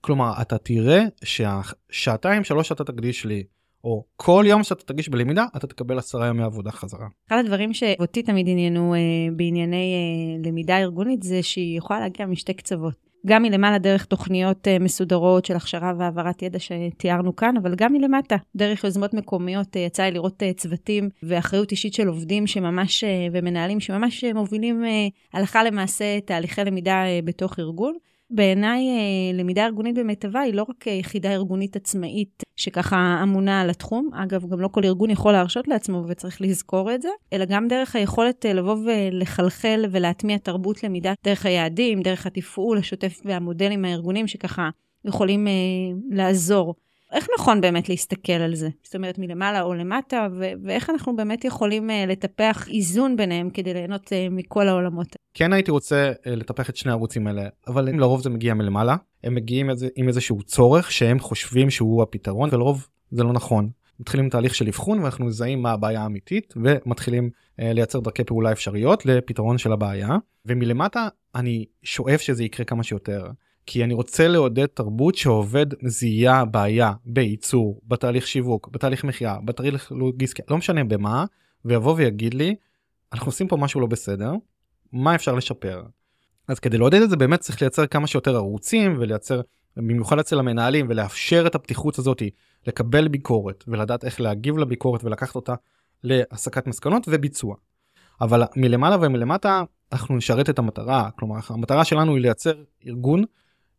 כלומר, 0.00 0.32
אתה 0.40 0.58
תראה 0.58 1.02
שהשעתיים 1.24 2.44
שלוש 2.44 2.68
שאתה 2.68 2.84
תקדיש 2.84 3.24
לי 3.24 3.44
או 3.84 4.04
כל 4.16 4.44
יום 4.46 4.62
שאתה 4.62 4.84
תגיש 4.84 5.08
בלמידה, 5.08 5.46
אתה 5.56 5.66
תקבל 5.66 5.98
עשרה 5.98 6.26
ימי 6.26 6.42
עבודה 6.42 6.70
חזרה. 6.70 7.06
אחד 7.28 7.36
הדברים 7.44 7.74
שאותי 7.74 8.22
תמיד 8.22 8.48
עניינו 8.48 8.94
אה, 8.94 8.98
בענייני 9.36 9.94
אה, 9.94 10.48
למידה 10.48 10.78
ארגונית, 10.78 11.22
זה 11.22 11.42
שהיא 11.42 11.78
יכולה 11.78 12.00
להגיע 12.00 12.26
משתי 12.26 12.54
קצוות. 12.54 13.05
גם 13.26 13.42
מלמעלה 13.42 13.78
דרך 13.78 14.04
תוכניות 14.04 14.68
אה, 14.68 14.78
מסודרות 14.78 15.44
של 15.44 15.56
הכשרה 15.56 15.92
והעברת 15.98 16.42
ידע 16.42 16.58
שתיארנו 16.58 17.36
כאן, 17.36 17.56
אבל 17.56 17.74
גם 17.74 17.92
מלמטה, 17.92 18.36
דרך 18.56 18.84
יוזמות 18.84 19.14
מקומיות, 19.14 19.76
אה, 19.76 19.80
יצא 19.80 20.02
לי 20.02 20.10
לראות 20.10 20.42
אה, 20.42 20.52
צוותים 20.52 21.08
ואחריות 21.22 21.70
אישית 21.70 21.94
של 21.94 22.08
עובדים 22.08 22.46
שממש, 22.46 23.04
ומנהלים 23.32 23.80
שממש 23.80 24.24
מובילים 24.24 24.84
הלכה 25.32 25.64
למעשה 25.64 26.20
תהליכי 26.20 26.64
למידה 26.64 27.02
בתוך 27.24 27.58
ארגון. 27.58 27.96
בעיניי 28.30 28.88
אה, 28.88 29.38
למידה 29.38 29.66
ארגונית 29.66 29.98
במיטבה 29.98 30.40
היא 30.40 30.54
לא 30.54 30.66
רק 30.68 30.86
יחידה 30.86 31.32
ארגונית 31.32 31.76
עצמאית 31.76 32.42
שככה 32.56 33.20
אמונה 33.22 33.60
על 33.60 33.70
התחום, 33.70 34.10
אגב, 34.14 34.48
גם 34.48 34.60
לא 34.60 34.68
כל 34.68 34.84
ארגון 34.84 35.10
יכול 35.10 35.32
להרשות 35.32 35.68
לעצמו 35.68 36.04
וצריך 36.08 36.40
לזכור 36.40 36.94
את 36.94 37.02
זה, 37.02 37.08
אלא 37.32 37.44
גם 37.44 37.68
דרך 37.68 37.96
היכולת 37.96 38.46
אה, 38.46 38.52
לבוא 38.52 38.76
ולחלחל 38.84 39.84
ולהטמיע 39.90 40.38
תרבות 40.38 40.84
למידה 40.84 41.12
דרך 41.24 41.46
היעדים, 41.46 42.02
דרך 42.02 42.26
התפעול 42.26 42.78
השוטף 42.78 43.20
והמודלים 43.24 43.84
הארגוניים 43.84 44.26
שככה 44.26 44.68
יכולים 45.04 45.46
אה, 45.48 45.52
לעזור 46.10 46.74
איך 47.12 47.26
נכון 47.38 47.60
באמת 47.60 47.88
להסתכל 47.88 48.32
על 48.32 48.54
זה? 48.54 48.68
זאת 48.82 48.94
אומרת, 48.94 49.18
מלמעלה 49.18 49.62
או 49.62 49.74
למטה, 49.74 50.28
ו- 50.32 50.52
ואיך 50.64 50.90
אנחנו 50.90 51.16
באמת 51.16 51.44
יכולים 51.44 51.90
uh, 51.90 51.92
לטפח 52.06 52.68
איזון 52.68 53.16
ביניהם 53.16 53.50
כדי 53.50 53.74
ליהנות 53.74 54.06
uh, 54.06 54.30
מכל 54.30 54.68
העולמות? 54.68 55.16
כן 55.34 55.52
הייתי 55.52 55.70
רוצה 55.70 56.12
uh, 56.12 56.30
לטפח 56.30 56.70
את 56.70 56.76
שני 56.76 56.90
הערוצים 56.90 57.26
האלה, 57.26 57.48
אבל 57.68 57.88
לרוב 58.00 58.22
זה 58.22 58.30
מגיע 58.30 58.54
מלמעלה, 58.54 58.96
הם 59.24 59.34
מגיעים 59.34 59.70
איזה, 59.70 59.88
עם 59.96 60.08
איזשהו 60.08 60.42
צורך 60.42 60.92
שהם 60.92 61.18
חושבים 61.18 61.70
שהוא 61.70 62.02
הפתרון, 62.02 62.48
ולרוב 62.52 62.86
זה 63.10 63.22
לא 63.24 63.32
נכון. 63.32 63.68
מתחילים 64.00 64.28
תהליך 64.28 64.54
של 64.54 64.68
אבחון 64.68 64.98
ואנחנו 64.98 65.24
מזהים 65.24 65.62
מה 65.62 65.72
הבעיה 65.72 66.02
האמיתית 66.02 66.54
ומתחילים 66.56 67.30
uh, 67.60 67.62
לייצר 67.62 68.00
דרכי 68.00 68.24
פעולה 68.24 68.52
אפשריות 68.52 69.06
לפתרון 69.06 69.58
של 69.58 69.72
הבעיה 69.72 70.08
ומלמטה 70.46 71.08
אני 71.34 71.64
שואף 71.82 72.20
שזה 72.20 72.44
יקרה 72.44 72.66
כמה 72.66 72.82
שיותר. 72.82 73.26
כי 73.66 73.84
אני 73.84 73.94
רוצה 73.94 74.28
לעודד 74.28 74.66
תרבות 74.66 75.14
שעובד 75.14 75.66
זיהה 75.84 76.44
בעיה 76.44 76.92
בייצור, 77.04 77.80
בתהליך 77.86 78.26
שיווק, 78.26 78.68
בתהליך 78.68 79.04
מכירה, 79.04 79.38
בתהליך 79.44 79.92
לוגיסטיקה, 79.92 80.42
לא 80.50 80.58
משנה 80.58 80.84
במה, 80.84 81.24
ויבוא 81.64 81.94
ויגיד 81.96 82.34
לי, 82.34 82.54
אנחנו 83.12 83.28
עושים 83.28 83.48
פה 83.48 83.56
משהו 83.56 83.80
לא 83.80 83.86
בסדר, 83.86 84.32
מה 84.92 85.14
אפשר 85.14 85.34
לשפר. 85.34 85.82
אז 86.48 86.58
כדי 86.58 86.78
לעודד 86.78 87.02
את 87.02 87.10
זה 87.10 87.16
באמת 87.16 87.40
צריך 87.40 87.62
לייצר 87.62 87.86
כמה 87.86 88.06
שיותר 88.06 88.36
ערוצים 88.36 88.96
ולייצר 88.98 89.40
במיוחד 89.76 90.18
אצל 90.18 90.38
המנהלים 90.38 90.86
ולאפשר 90.88 91.46
את 91.46 91.54
הפתיחות 91.54 91.98
הזאת 91.98 92.22
לקבל 92.66 93.08
ביקורת 93.08 93.64
ולדעת 93.68 94.04
איך 94.04 94.20
להגיב 94.20 94.58
לביקורת 94.58 95.04
ולקחת 95.04 95.34
אותה 95.34 95.54
להסקת 96.04 96.66
מסקנות 96.66 97.06
וביצוע. 97.10 97.54
אבל 98.20 98.42
מלמעלה 98.56 98.96
ומלמטה 99.00 99.62
אנחנו 99.92 100.16
נשרת 100.16 100.50
את 100.50 100.58
המטרה 100.58 101.10
כלומר 101.18 101.36
המטרה 101.48 101.84
שלנו 101.84 102.14
היא 102.14 102.22
לייצר 102.22 102.62
ארגון 102.86 103.24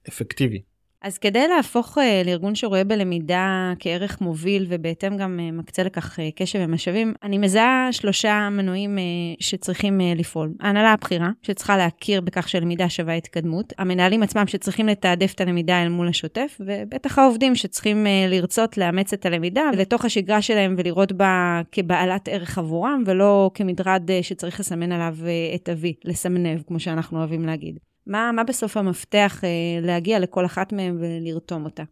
אפקטיבי 0.09 0.61
אז 1.01 1.17
כדי 1.17 1.47
להפוך 1.47 1.97
uh, 1.97 2.01
לארגון 2.25 2.55
שרואה 2.55 2.83
בלמידה 2.83 3.73
כערך 3.79 4.21
מוביל 4.21 4.65
ובהתאם 4.69 5.17
גם 5.17 5.39
uh, 5.39 5.53
מקצה 5.55 5.83
לכך 5.83 6.19
uh, 6.19 6.21
קשב 6.35 6.59
ומשאבים, 6.61 7.13
אני 7.23 7.37
מזהה 7.37 7.89
שלושה 7.91 8.49
מנועים 8.51 8.97
uh, 8.97 9.01
שצריכים 9.39 9.99
uh, 9.99 10.19
לפעול. 10.19 10.53
ההנהלה 10.59 10.93
הבכירה, 10.93 11.29
שצריכה 11.41 11.77
להכיר 11.77 12.21
בכך 12.21 12.49
שלמידה 12.49 12.89
שווה 12.89 13.13
התקדמות, 13.13 13.73
המנהלים 13.77 14.23
עצמם 14.23 14.47
שצריכים 14.47 14.87
לתעדף 14.87 15.33
את 15.35 15.41
הלמידה 15.41 15.83
אל 15.83 15.89
מול 15.89 16.07
השוטף, 16.07 16.57
ובטח 16.59 17.19
העובדים 17.19 17.55
שצריכים 17.55 18.05
uh, 18.05 18.31
לרצות 18.31 18.77
לאמץ 18.77 19.13
את 19.13 19.25
הלמידה 19.25 19.63
לתוך 19.73 20.05
השגרה 20.05 20.41
שלהם 20.41 20.75
ולראות 20.77 21.11
בה 21.11 21.61
כבעלת 21.71 22.27
ערך 22.27 22.57
עבורם, 22.57 23.03
ולא 23.05 23.51
כמדרד 23.53 24.09
uh, 24.09 24.23
שצריך 24.23 24.59
לסמן 24.59 24.91
עליו 24.91 25.15
uh, 25.19 25.55
את 25.55 25.69
אבי, 25.69 25.93
לסמנב, 26.05 26.61
כמו 26.67 26.79
שאנחנו 26.79 27.19
אוהבים 27.19 27.45
להגיד. 27.45 27.86
מה, 28.07 28.31
מה 28.31 28.43
בסוף 28.43 28.77
המפתח 28.77 29.43
אה, 29.43 29.49
להגיע 29.81 30.19
לכל 30.19 30.45
אחת 30.45 30.73
מהן 30.73 30.97
ולרתום 30.99 31.65
אותה? 31.65 31.83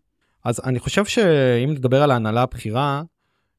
אז 0.43 0.61
אני 0.65 0.79
חושב 0.79 1.05
שאם 1.05 1.71
נדבר 1.71 2.03
על 2.03 2.11
ההנהלה 2.11 2.41
הבכירה, 2.41 3.03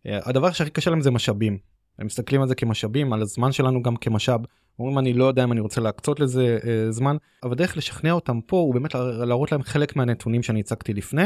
אה, 0.07 0.19
הדבר 0.23 0.53
שהכי 0.53 0.71
קשה 0.71 0.91
להם 0.91 1.01
זה 1.01 1.11
משאבים. 1.11 1.59
הם 1.99 2.07
מסתכלים 2.07 2.43
על 2.43 2.49
זה 2.49 2.55
כמשאבים, 2.55 3.13
על 3.13 3.23
הזמן 3.23 3.53
שלנו 3.53 3.83
גם 3.83 3.97
כמשאב. 3.97 4.41
אומרים 4.79 4.99
אני 4.99 5.13
לא 5.13 5.25
יודע 5.25 5.45
אם 5.45 5.53
אני 5.53 5.61
רוצה 5.61 5.81
להקצות 5.81 6.21
לזה 6.21 6.59
אה, 6.65 6.93
זמן, 6.93 7.17
אבל 7.43 7.55
דרך 7.55 7.77
לשכנע 7.77 8.13
אותם 8.13 8.41
פה 8.41 8.57
הוא 8.57 8.75
באמת 8.75 8.95
להראות 8.95 9.53
להם 9.53 9.63
חלק 9.63 9.97
מהנתונים 9.97 10.43
שאני 10.43 10.61
הצגתי 10.61 10.95
לפני, 10.95 11.25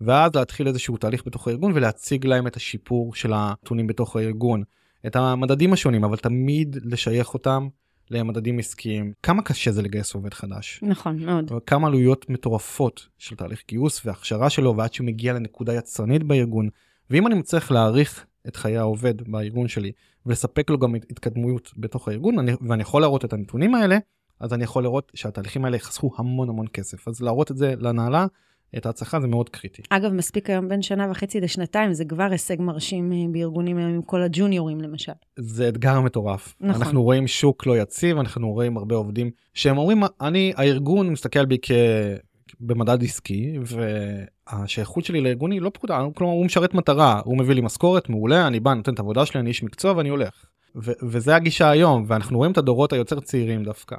ואז 0.00 0.34
להתחיל 0.34 0.68
איזשהו 0.68 0.96
תהליך 0.96 1.22
בתוך 1.26 1.48
הארגון 1.48 1.72
ולהציג 1.74 2.26
להם 2.26 2.46
את 2.46 2.56
השיפור 2.56 3.14
של 3.14 3.32
הנתונים 3.32 3.86
בתוך 3.86 4.16
הארגון, 4.16 4.62
את 5.06 5.16
המדדים 5.16 5.72
השונים, 5.72 6.04
אבל 6.04 6.16
תמיד 6.16 6.76
לשייך 6.84 7.34
אותם 7.34 7.68
למדדים 8.10 8.58
עסקיים. 8.58 9.12
כמה 9.22 9.42
קשה 9.42 9.72
זה 9.72 9.82
לגייס 9.82 10.14
עובד 10.14 10.34
חדש. 10.34 10.80
נכון, 10.82 11.24
מאוד. 11.24 11.52
כמה 11.66 11.86
עלויות 11.86 12.30
מטורפות 12.30 13.08
של 13.18 13.36
תהליך 13.36 13.62
גיוס 13.68 14.06
והכשרה 14.06 14.50
שלו 14.50 14.76
ועד 14.76 14.92
שהוא 14.92 15.06
מגיע 15.06 15.32
לנקודה 15.32 15.74
יצרנית 15.74 16.22
בארגון. 16.22 16.68
ואם 17.10 17.26
אני 17.26 17.34
מצליח 17.34 17.70
להעריך 17.70 18.26
את 18.48 18.56
חיי 18.56 18.76
העובד 18.76 19.22
בארגון 19.30 19.68
שלי 19.68 19.92
ולספק 20.26 20.70
לו 20.70 20.78
גם 20.78 20.94
התקדמות 20.94 21.70
בתוך 21.76 22.08
הארגון 22.08 22.38
אני, 22.38 22.52
ואני 22.68 22.82
יכול 22.82 23.00
להראות 23.00 23.24
את 23.24 23.32
הנתונים 23.32 23.74
האלה, 23.74 23.98
אז 24.40 24.52
אני 24.52 24.64
יכול 24.64 24.82
לראות 24.82 25.12
שהתהליכים 25.14 25.64
האלה 25.64 25.76
יחסכו 25.76 26.10
המון 26.16 26.48
המון 26.48 26.66
כסף. 26.72 27.08
אז 27.08 27.20
להראות 27.22 27.50
את 27.50 27.56
זה 27.56 27.74
להנהלה 27.78 28.26
את 28.76 28.86
ההצלחה 28.86 29.20
זה 29.20 29.26
מאוד 29.26 29.48
קריטי. 29.48 29.82
אגב, 29.90 30.12
מספיק 30.12 30.50
היום 30.50 30.68
בין 30.68 30.82
שנה 30.82 31.10
וחצי 31.10 31.40
לשנתיים, 31.40 31.92
זה 31.92 32.04
כבר 32.04 32.28
הישג 32.30 32.60
מרשים 32.60 33.12
אה, 33.12 33.18
בארגונים 33.32 33.76
היום 33.76 33.90
עם 33.90 34.02
כל 34.02 34.22
הג'וניורים 34.22 34.80
למשל. 34.80 35.12
זה 35.38 35.68
אתגר 35.68 36.00
מטורף. 36.00 36.54
נכון. 36.60 36.82
אנחנו 36.82 37.02
רואים 37.02 37.26
שוק 37.26 37.66
לא 37.66 37.78
יציב, 37.78 38.18
אנחנו 38.18 38.52
רואים 38.52 38.76
הרבה 38.76 38.94
עובדים 38.94 39.30
שהם 39.54 39.78
אומרים, 39.78 40.02
אני, 40.20 40.52
הארגון 40.56 41.10
מסתכל 41.10 41.44
בי 41.46 41.58
כ... 41.62 41.70
במדד 42.60 43.02
עסקי 43.02 43.58
והשייכות 44.52 45.04
שלי 45.04 45.20
לארגון 45.20 45.50
היא 45.50 45.60
לא 45.60 45.70
פקודה 45.74 46.00
כלומר 46.14 46.32
הוא 46.32 46.46
משרת 46.46 46.74
מטרה 46.74 47.20
הוא 47.24 47.38
מביא 47.38 47.54
לי 47.54 47.60
משכורת 47.60 48.08
מעולה 48.08 48.46
אני 48.46 48.60
בא 48.60 48.74
נותן 48.74 48.94
את 48.94 48.98
העבודה 48.98 49.26
שלי 49.26 49.40
אני 49.40 49.48
איש 49.48 49.62
מקצוע 49.62 49.92
ואני 49.96 50.08
הולך 50.08 50.44
ו- 50.76 50.92
וזה 51.02 51.36
הגישה 51.36 51.70
היום 51.70 52.04
ואנחנו 52.06 52.38
רואים 52.38 52.52
את 52.52 52.58
הדורות 52.58 52.92
היותר 52.92 53.20
צעירים 53.20 53.64
דווקא 53.64 53.96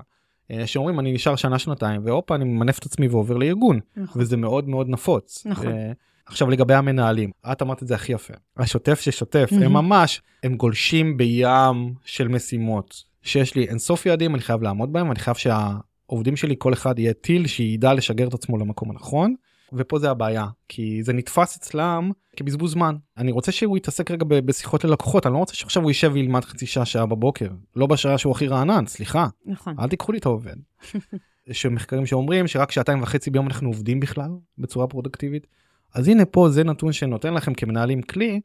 שאומרים 0.65 0.99
אני 0.99 1.13
נשאר 1.13 1.35
שנה 1.35 1.59
שנתיים 1.59 2.01
והופה 2.05 2.35
אני 2.35 2.45
ממנף 2.45 2.79
את 2.79 2.85
עצמי 2.85 3.07
ועובר 3.07 3.37
לארגון 3.37 3.79
נכון. 3.97 4.21
וזה 4.21 4.37
מאוד 4.37 4.69
מאוד 4.69 4.89
נפוץ. 4.89 5.43
נכון. 5.45 5.67
אה, 5.67 5.91
עכשיו 6.25 6.49
לגבי 6.49 6.73
המנהלים 6.73 7.31
את 7.51 7.61
אמרת 7.61 7.83
את 7.83 7.87
זה 7.87 7.95
הכי 7.95 8.13
יפה 8.13 8.33
השוטף 8.57 8.99
ששוטף 9.01 9.49
מהמם. 9.51 9.63
הם 9.63 9.73
ממש 9.73 10.21
הם 10.43 10.55
גולשים 10.55 11.17
בים 11.17 11.93
של 12.05 12.27
משימות 12.27 13.03
שיש 13.21 13.55
לי 13.55 13.67
אינסוף 13.67 14.05
יעדים 14.05 14.35
אני 14.35 14.41
חייב 14.41 14.61
לעמוד 14.61 14.93
בהם 14.93 15.11
אני 15.11 15.19
חייב 15.19 15.37
שהעובדים 15.37 16.35
שלי 16.35 16.55
כל 16.57 16.73
אחד 16.73 16.99
יהיה 16.99 17.13
טיל 17.13 17.47
שידע 17.47 17.93
לשגר 17.93 18.27
את 18.27 18.33
עצמו 18.33 18.57
למקום 18.57 18.91
הנכון. 18.91 19.35
ופה 19.73 19.99
זה 19.99 20.11
הבעיה 20.11 20.47
כי 20.67 21.03
זה 21.03 21.13
נתפס 21.13 21.57
אצלם 21.57 22.11
כבזבוז 22.35 22.71
זמן 22.71 22.95
אני 23.17 23.31
רוצה 23.31 23.51
שהוא 23.51 23.77
יתעסק 23.77 24.11
רגע 24.11 24.25
בשיחות 24.29 24.83
ללקוחות 24.83 25.25
אני 25.25 25.33
לא 25.33 25.37
רוצה 25.37 25.55
שעכשיו 25.55 25.83
הוא 25.83 25.89
יישב 25.89 26.11
וילמד 26.13 26.45
חצי 26.45 26.65
שעה 26.65 26.85
שעה 26.85 27.05
בבוקר 27.05 27.49
לא 27.75 27.87
בשעה 27.87 28.17
שהוא 28.17 28.31
הכי 28.31 28.47
רענן 28.47 28.85
סליחה 28.87 29.27
נכון. 29.45 29.75
אל 29.79 29.87
תיקחו 29.87 30.11
לי 30.11 30.17
את 30.17 30.25
העובד. 30.25 30.55
יש 31.47 31.65
מחקרים 31.65 32.05
שאומרים 32.05 32.47
שרק 32.47 32.71
שעתיים 32.71 33.03
וחצי 33.03 33.29
ביום 33.29 33.47
אנחנו 33.47 33.69
עובדים 33.69 33.99
בכלל 33.99 34.29
בצורה 34.57 34.87
פרודקטיבית. 34.87 35.47
אז 35.93 36.07
הנה 36.07 36.25
פה 36.25 36.49
זה 36.49 36.63
נתון 36.63 36.93
שנותן 36.93 37.33
לכם 37.33 37.53
כמנהלים 37.53 38.01
כלי, 38.01 38.41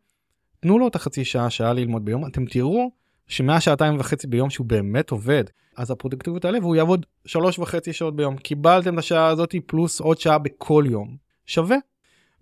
תנו 0.61 0.78
לו 0.78 0.88
את 0.88 0.95
החצי 0.95 1.25
שעה 1.25 1.50
שעה 1.50 1.73
ללמוד 1.73 2.04
ביום 2.04 2.26
אתם 2.26 2.45
תראו 2.45 2.90
שמהשעתיים 3.28 3.97
וחצי 3.99 4.26
ביום 4.26 4.50
שהוא 4.50 4.66
באמת 4.66 5.11
עובד 5.11 5.45
אז 5.76 5.90
הפרודקטיביות 5.90 6.42
תעלה 6.42 6.59
והוא 6.59 6.76
יעבוד 6.76 7.06
שלוש 7.25 7.59
וחצי 7.59 7.92
שעות 7.92 8.16
ביום 8.16 8.37
קיבלתם 8.37 8.95
את 8.95 8.99
השעה 8.99 9.26
הזאת 9.26 9.54
פלוס 9.66 10.00
עוד 10.00 10.21
שעה 10.21 10.38
בכל 10.38 10.85
יום 10.87 11.16
שווה. 11.47 11.76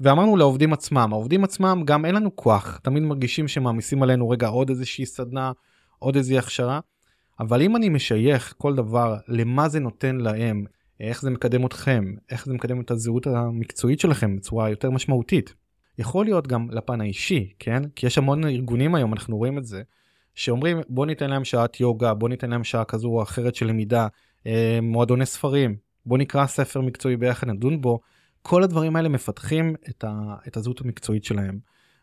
ואמרנו 0.01 0.37
לעובדים 0.37 0.73
עצמם 0.73 1.09
העובדים 1.13 1.45
עצמם 1.45 1.83
גם 1.85 2.05
אין 2.05 2.15
לנו 2.15 2.37
כוח 2.37 2.79
תמיד 2.83 3.03
מרגישים 3.03 3.49
שמעמיסים 3.49 4.03
עלינו 4.03 4.31
רגע 4.31 4.47
עוד 4.47 4.69
איזושהי 4.71 5.07
סדנה 5.07 5.53
עוד 5.99 6.17
איזושהי 6.17 6.39
הכשרה. 6.39 6.81
אבל 7.41 7.63
אם 7.63 7.77
אני 7.77 7.89
משייך 7.89 8.55
כל 8.59 8.75
דבר 8.75 9.17
למה 9.29 9.69
זה 9.69 9.81
נותן 9.81 10.17
להם 10.17 10.65
איך 11.01 11.23
זה 11.23 11.31
מקדם 11.31 11.67
אתכם 11.67 12.15
איך 12.31 12.47
זה 12.47 12.53
מקדם 12.55 12.81
את 12.81 12.91
הזהות 12.91 13.27
המקצועית 13.27 14.01
שלכם 14.01 14.37
בצורה 14.37 14.71
יותר 14.71 14.91
משמעותית. 14.91 15.55
יכול 15.99 16.25
להיות 16.25 16.47
גם 16.47 16.69
לפן 16.71 17.01
האישי 17.01 17.53
כן 17.59 17.83
כי 17.97 18.07
יש 18.07 18.19
המון 18.19 18.45
ארגונים 18.45 18.95
היום 18.95 19.13
אנחנו 19.13 19.37
רואים 19.37 19.59
את 19.59 19.65
זה 19.65 19.83
שאומרים 20.35 20.81
בוא 20.89 21.07
ניתן 21.07 21.31
להם 21.31 21.45
שעת 21.45 21.81
יוגה 21.81 22.15
בוא 22.15 22.29
ניתן 22.29 22.51
להם 22.51 22.65
שעה 22.65 22.85
כזו 22.85 23.09
או 23.09 23.23
אחרת 23.23 23.55
של 23.55 23.67
למידה 23.67 24.09
אה, 24.47 24.79
מועדוני 24.83 25.27
ספרים 25.27 25.77
בוא 26.07 26.19
נקרא 26.19 26.47
ספר 26.47 26.81
מקצועי 26.81 27.17
ביחד 27.17 27.49
נדון 27.49 27.81
בו 27.81 28.01
כל 28.43 28.63
הדברים 28.63 28.97
האלה 28.97 29.09
מפתחים 29.09 29.75
את, 29.89 30.05
ה, 30.05 30.35
את 30.49 30.57
הזהות 30.57 30.81
המקצועית 30.81 31.25
שלהם. 31.25 31.59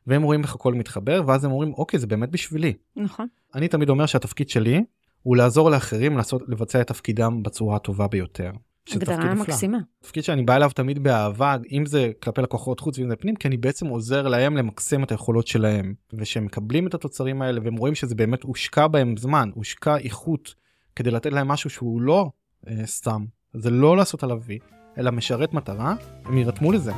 והם 0.08 0.24
רואים 0.24 0.44
איך 0.44 0.56
הכל 0.56 0.74
מתחבר 0.74 1.22
ואז 1.28 1.46
הם 1.46 1.52
אומרים 1.52 1.74
אוקיי 1.74 2.00
זה 2.00 2.08
באמת 2.08 2.30
בשבילי. 2.30 2.74
נכון. 2.96 3.28
אני 3.56 3.68
תמיד 3.68 3.90
אומר 3.90 4.06
שהתפקיד 4.06 4.50
שלי 4.50 4.84
הוא 5.24 5.38
לעזור 5.38 5.72
לאחרים 5.72 6.18
לעשות 6.18 6.42
לבצע 6.48 6.82
את 6.82 6.88
תפקידם 6.88 7.44
בצורה 7.44 7.76
הטובה 7.76 8.08
ביותר. 8.08 8.52
הגדרה. 8.92 9.34
מקסימה. 9.34 9.78
תפקיד 10.02 10.24
שאני 10.24 10.44
בא 10.44 10.56
אליו 10.56 10.70
תמיד 10.76 11.04
באהבה 11.04 11.56
אם 11.72 11.86
זה 11.86 12.12
כלפי 12.24 12.42
לקוחות 12.42 12.80
חוץ 12.80 13.00
ואם 13.00 13.10
זה 13.10 13.16
פנים 13.16 13.36
כי 13.36 13.48
אני 13.48 13.58
בעצם 13.58 13.88
עוזר 13.88 14.28
להם 14.28 14.58
למקסם 14.58 15.04
את 15.04 15.12
היכולות 15.12 15.48
שלהם 15.48 15.94
ושהם 16.14 16.46
מקבלים 16.46 16.88
את 16.88 16.94
התוצרים 16.94 17.42
האלה 17.42 17.62
והם 17.64 17.76
רואים 17.76 17.96
שזה 17.96 18.16
באמת 18.16 18.44
הושקע 18.44 18.88
בהם 18.88 19.18
זמן 19.18 19.50
הושקע 19.54 19.98
איכות 19.98 20.56
כדי 20.96 21.12
לתת 21.12 21.32
להם 21.32 21.48
משהו 21.48 21.70
שהוא 21.70 22.02
לא 22.02 22.30
אה, 22.68 22.86
סתם 22.86 23.26
זה 23.54 23.70
לא 23.70 23.98
לעשות 23.98 24.24
עליו 24.24 24.40
וי 24.46 24.60
אלא 24.98 25.12
משרת 25.12 25.54
מטרה 25.54 25.96
הם 26.26 26.38
יירתמו 26.38 26.72
לזה. 26.72 26.92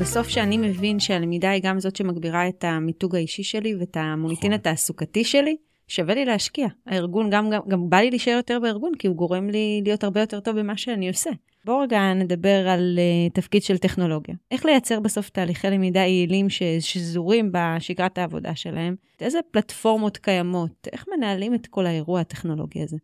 בסוף 0.00 0.28
שאני 0.28 0.56
מבין 0.56 1.00
שהלמידה 1.00 1.50
היא 1.50 1.62
גם 1.64 1.80
זאת 1.80 1.96
שמגבירה 1.96 2.48
את 2.48 2.64
המיתוג 2.64 3.16
האישי 3.16 3.42
שלי 3.42 3.74
ואת 3.80 3.96
המוניטין 3.96 4.52
נכון. 4.52 4.60
התעסוקתי 4.60 5.24
שלי, 5.24 5.56
שווה 5.94 6.14
לי 6.14 6.24
להשקיע. 6.24 6.66
הארגון, 6.86 7.30
גם, 7.30 7.50
גם, 7.50 7.60
גם 7.68 7.90
בא 7.90 7.96
לי 7.96 8.10
להישאר 8.10 8.32
יותר 8.32 8.58
בארגון, 8.62 8.92
כי 8.98 9.06
הוא 9.08 9.16
גורם 9.16 9.50
לי 9.50 9.80
להיות 9.84 10.04
הרבה 10.04 10.20
יותר 10.20 10.40
טוב 10.40 10.58
במה 10.58 10.76
שאני 10.76 11.08
עושה. 11.08 11.30
בואו 11.64 11.78
רגע 11.78 12.12
נדבר 12.14 12.68
על 12.68 12.98
uh, 12.98 13.32
תפקיד 13.32 13.62
של 13.62 13.78
טכנולוגיה. 13.78 14.34
איך 14.50 14.64
לייצר 14.64 15.00
בסוף 15.00 15.30
תהליכי 15.30 15.70
למידה 15.70 16.00
יעילים 16.00 16.50
ש- 16.50 16.62
שזורים 16.80 17.50
בשגרת 17.52 18.18
העבודה 18.18 18.54
שלהם? 18.54 18.96
איזה 19.20 19.38
פלטפורמות 19.50 20.16
קיימות? 20.16 20.88
איך 20.92 21.04
מנהלים 21.16 21.54
את 21.54 21.66
כל 21.66 21.86
האירוע 21.86 22.20
הטכנולוגי 22.20 22.82
הזה? 22.82 22.96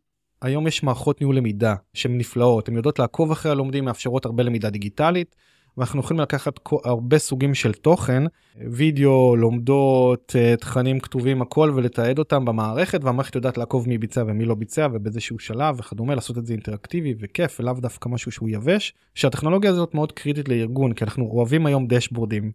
היום 0.42 0.66
יש 0.66 0.82
מערכות 0.82 1.20
ניהול 1.20 1.36
למידה 1.36 1.74
שהן 1.94 2.18
נפלאות, 2.18 2.68
הן 2.68 2.76
יודעות 2.76 2.98
לעקוב 2.98 3.30
אחרי 3.30 3.52
הלומדים, 3.52 3.84
מאפשרות 3.84 4.24
הרבה 4.24 4.42
למידה 4.42 4.70
דיגיטלית, 4.70 5.36
ואנחנו 5.78 6.00
יכולים 6.00 6.20
לקחת 6.20 6.60
הרבה 6.84 7.18
סוגים 7.18 7.54
של 7.54 7.72
תוכן, 7.72 8.22
וידאו, 8.70 9.36
לומדות, 9.36 10.36
אה, 10.38 10.56
תכנים 10.56 11.00
כתובים, 11.00 11.42
הכל, 11.42 11.72
ולתעד 11.74 12.18
אותם 12.18 12.44
במערכת, 12.44 13.04
והמערכת 13.04 13.34
יודעת 13.34 13.58
לעקוב 13.58 13.88
מי 13.88 13.98
ביצע 13.98 14.24
ומי 14.26 14.44
לא 14.44 14.54
ביצע, 14.54 14.88
ובאיזשהו 14.92 15.38
שלב 15.38 15.76
וכדומה, 15.78 16.14
לעשות 16.14 16.38
את 16.38 16.46
זה 16.46 16.52
אינטראקטיבי 16.52 17.14
וכיף, 17.20 17.60
ולאו 17.60 17.74
דווקא 17.74 18.08
משהו 18.08 18.32
שהוא 18.32 18.48
יבש, 18.48 18.94
שהטכנולוגיה 19.14 19.70
הזאת 19.70 19.94
מאוד 19.94 20.12
קריטית 20.12 20.48
לארגון, 20.48 20.92
כי 20.92 21.04
אנחנו 21.04 21.24
אוהבים 21.32 21.66
היום 21.66 21.86
דשבורדים, 21.86 22.52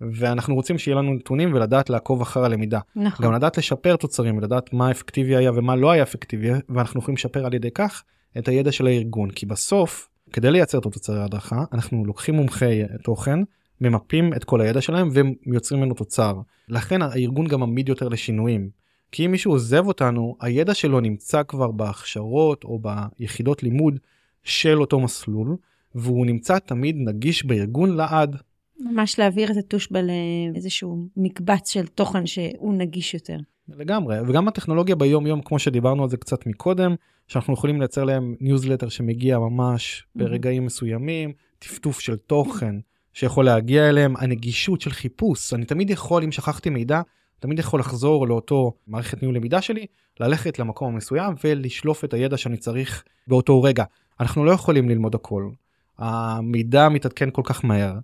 ואנחנו 0.00 0.54
רוצים 0.54 0.78
שיהיה 0.78 0.96
לנו 0.96 1.14
נתונים 1.14 1.54
ולדעת 1.54 1.90
לעקוב 1.90 2.20
אחר 2.20 2.44
הלמידה. 2.44 2.80
נכון. 2.96 3.26
גם 3.26 3.32
לדעת 3.32 3.58
לשפר 3.58 3.96
תוצרים 3.96 4.36
ולדעת 4.36 4.72
מה 4.72 4.90
אפקטיבי 4.90 5.36
היה 5.36 5.50
ומה 5.54 5.76
לא 5.76 5.90
היה 5.90 6.02
אפקטיבי 6.02 6.50
ואנחנו 6.68 7.00
יכולים 7.00 7.16
לשפר 7.16 7.46
על 7.46 7.54
ידי 7.54 7.70
כך 7.70 8.02
את 8.38 8.48
הידע 8.48 8.72
של 8.72 8.86
הארגון 8.86 9.30
כי 9.30 9.46
בסוף 9.46 10.08
כדי 10.36 10.50
לייצר 10.50 10.78
את 10.78 10.86
התוצרי 10.86 11.20
ההדרכה 11.20 11.64
אנחנו 11.72 12.04
לוקחים 12.04 12.34
מומחי 12.34 12.82
תוכן 13.04 13.38
ממפים 13.80 14.34
את 14.34 14.44
כל 14.44 14.60
הידע 14.60 14.80
שלהם 14.80 15.08
ויוצרים 15.46 15.80
ממנו 15.80 15.94
תוצר 15.94 16.40
לכן 16.68 17.02
הארגון 17.02 17.46
גם 17.46 17.62
עמיד 17.62 17.88
יותר 17.88 18.08
לשינויים 18.08 18.70
כי 19.12 19.26
אם 19.26 19.30
מישהו 19.30 19.52
עוזב 19.52 19.86
אותנו, 19.86 20.36
הידע 20.40 20.74
שלו 20.74 21.00
נמצא 21.00 21.42
כבר 21.42 21.70
בהכשרות 21.70 22.64
או 22.64 22.78
ביחידות 23.18 23.62
לימוד 23.62 23.98
של 24.44 24.80
אותו 24.80 25.00
מסלול, 25.00 25.56
והוא 25.94 26.26
נמצא 26.26 26.58
תמיד 26.58 26.96
נגיש 26.98 27.44
בארגון 27.44 27.96
לעד. 27.96 28.36
ממש 28.80 29.18
להעביר 29.18 29.52
את 29.52 29.56
הטושבה 29.56 30.00
לאיזשהו 30.02 31.08
מקבץ 31.16 31.70
של 31.70 31.86
תוכן 31.86 32.26
שהוא 32.26 32.74
נגיש 32.74 33.14
יותר. 33.14 33.38
לגמרי, 33.68 34.16
וגם 34.26 34.48
הטכנולוגיה 34.48 34.96
ביום 34.96 35.26
יום, 35.26 35.40
כמו 35.42 35.58
שדיברנו 35.58 36.02
על 36.02 36.08
זה 36.08 36.16
קצת 36.16 36.46
מקודם, 36.46 36.94
שאנחנו 37.28 37.54
יכולים 37.54 37.78
לייצר 37.78 38.04
להם 38.04 38.34
ניוזלטר 38.40 38.88
שמגיע 38.88 39.38
ממש. 39.38 40.06
ברגעים 40.14 40.66
מסוימים, 40.66 41.32
טפטוף 41.58 42.00
של 42.00 42.16
תוכן 42.16 42.74
שיכול 43.12 43.44
להגיע 43.44 43.88
אליהם, 43.88 44.14
הנגישות 44.16 44.80
של 44.80 44.90
חיפוש, 44.90 45.54
אני 45.54 45.64
תמיד 45.64 45.90
יכול, 45.90 46.24
אם 46.24 46.32
שכחתי 46.32 46.70
מידע, 46.70 47.00
תמיד 47.38 47.58
יכול 47.58 47.80
לחזור 47.80 48.26
לאותו 48.26 48.72
מערכת 48.86 49.22
ניהול 49.22 49.36
למידה 49.36 49.62
שלי, 49.62 49.86
ללכת 50.20 50.58
למקום 50.58 50.94
המסוים 50.94 51.34
ולשלוף 51.44 52.04
את 52.04 52.14
הידע 52.14 52.36
שאני 52.36 52.56
צריך 52.56 53.04
באותו 53.26 53.62
רגע. 53.62 53.84
אנחנו 54.20 54.44
לא 54.44 54.50
יכולים 54.50 54.88
ללמוד 54.88 55.14
הכל. 55.14 55.50
המידע 55.98 56.88
מתעדכן 56.88 57.28
כל 57.32 57.42
כך 57.44 57.64
מהר. 57.64 57.98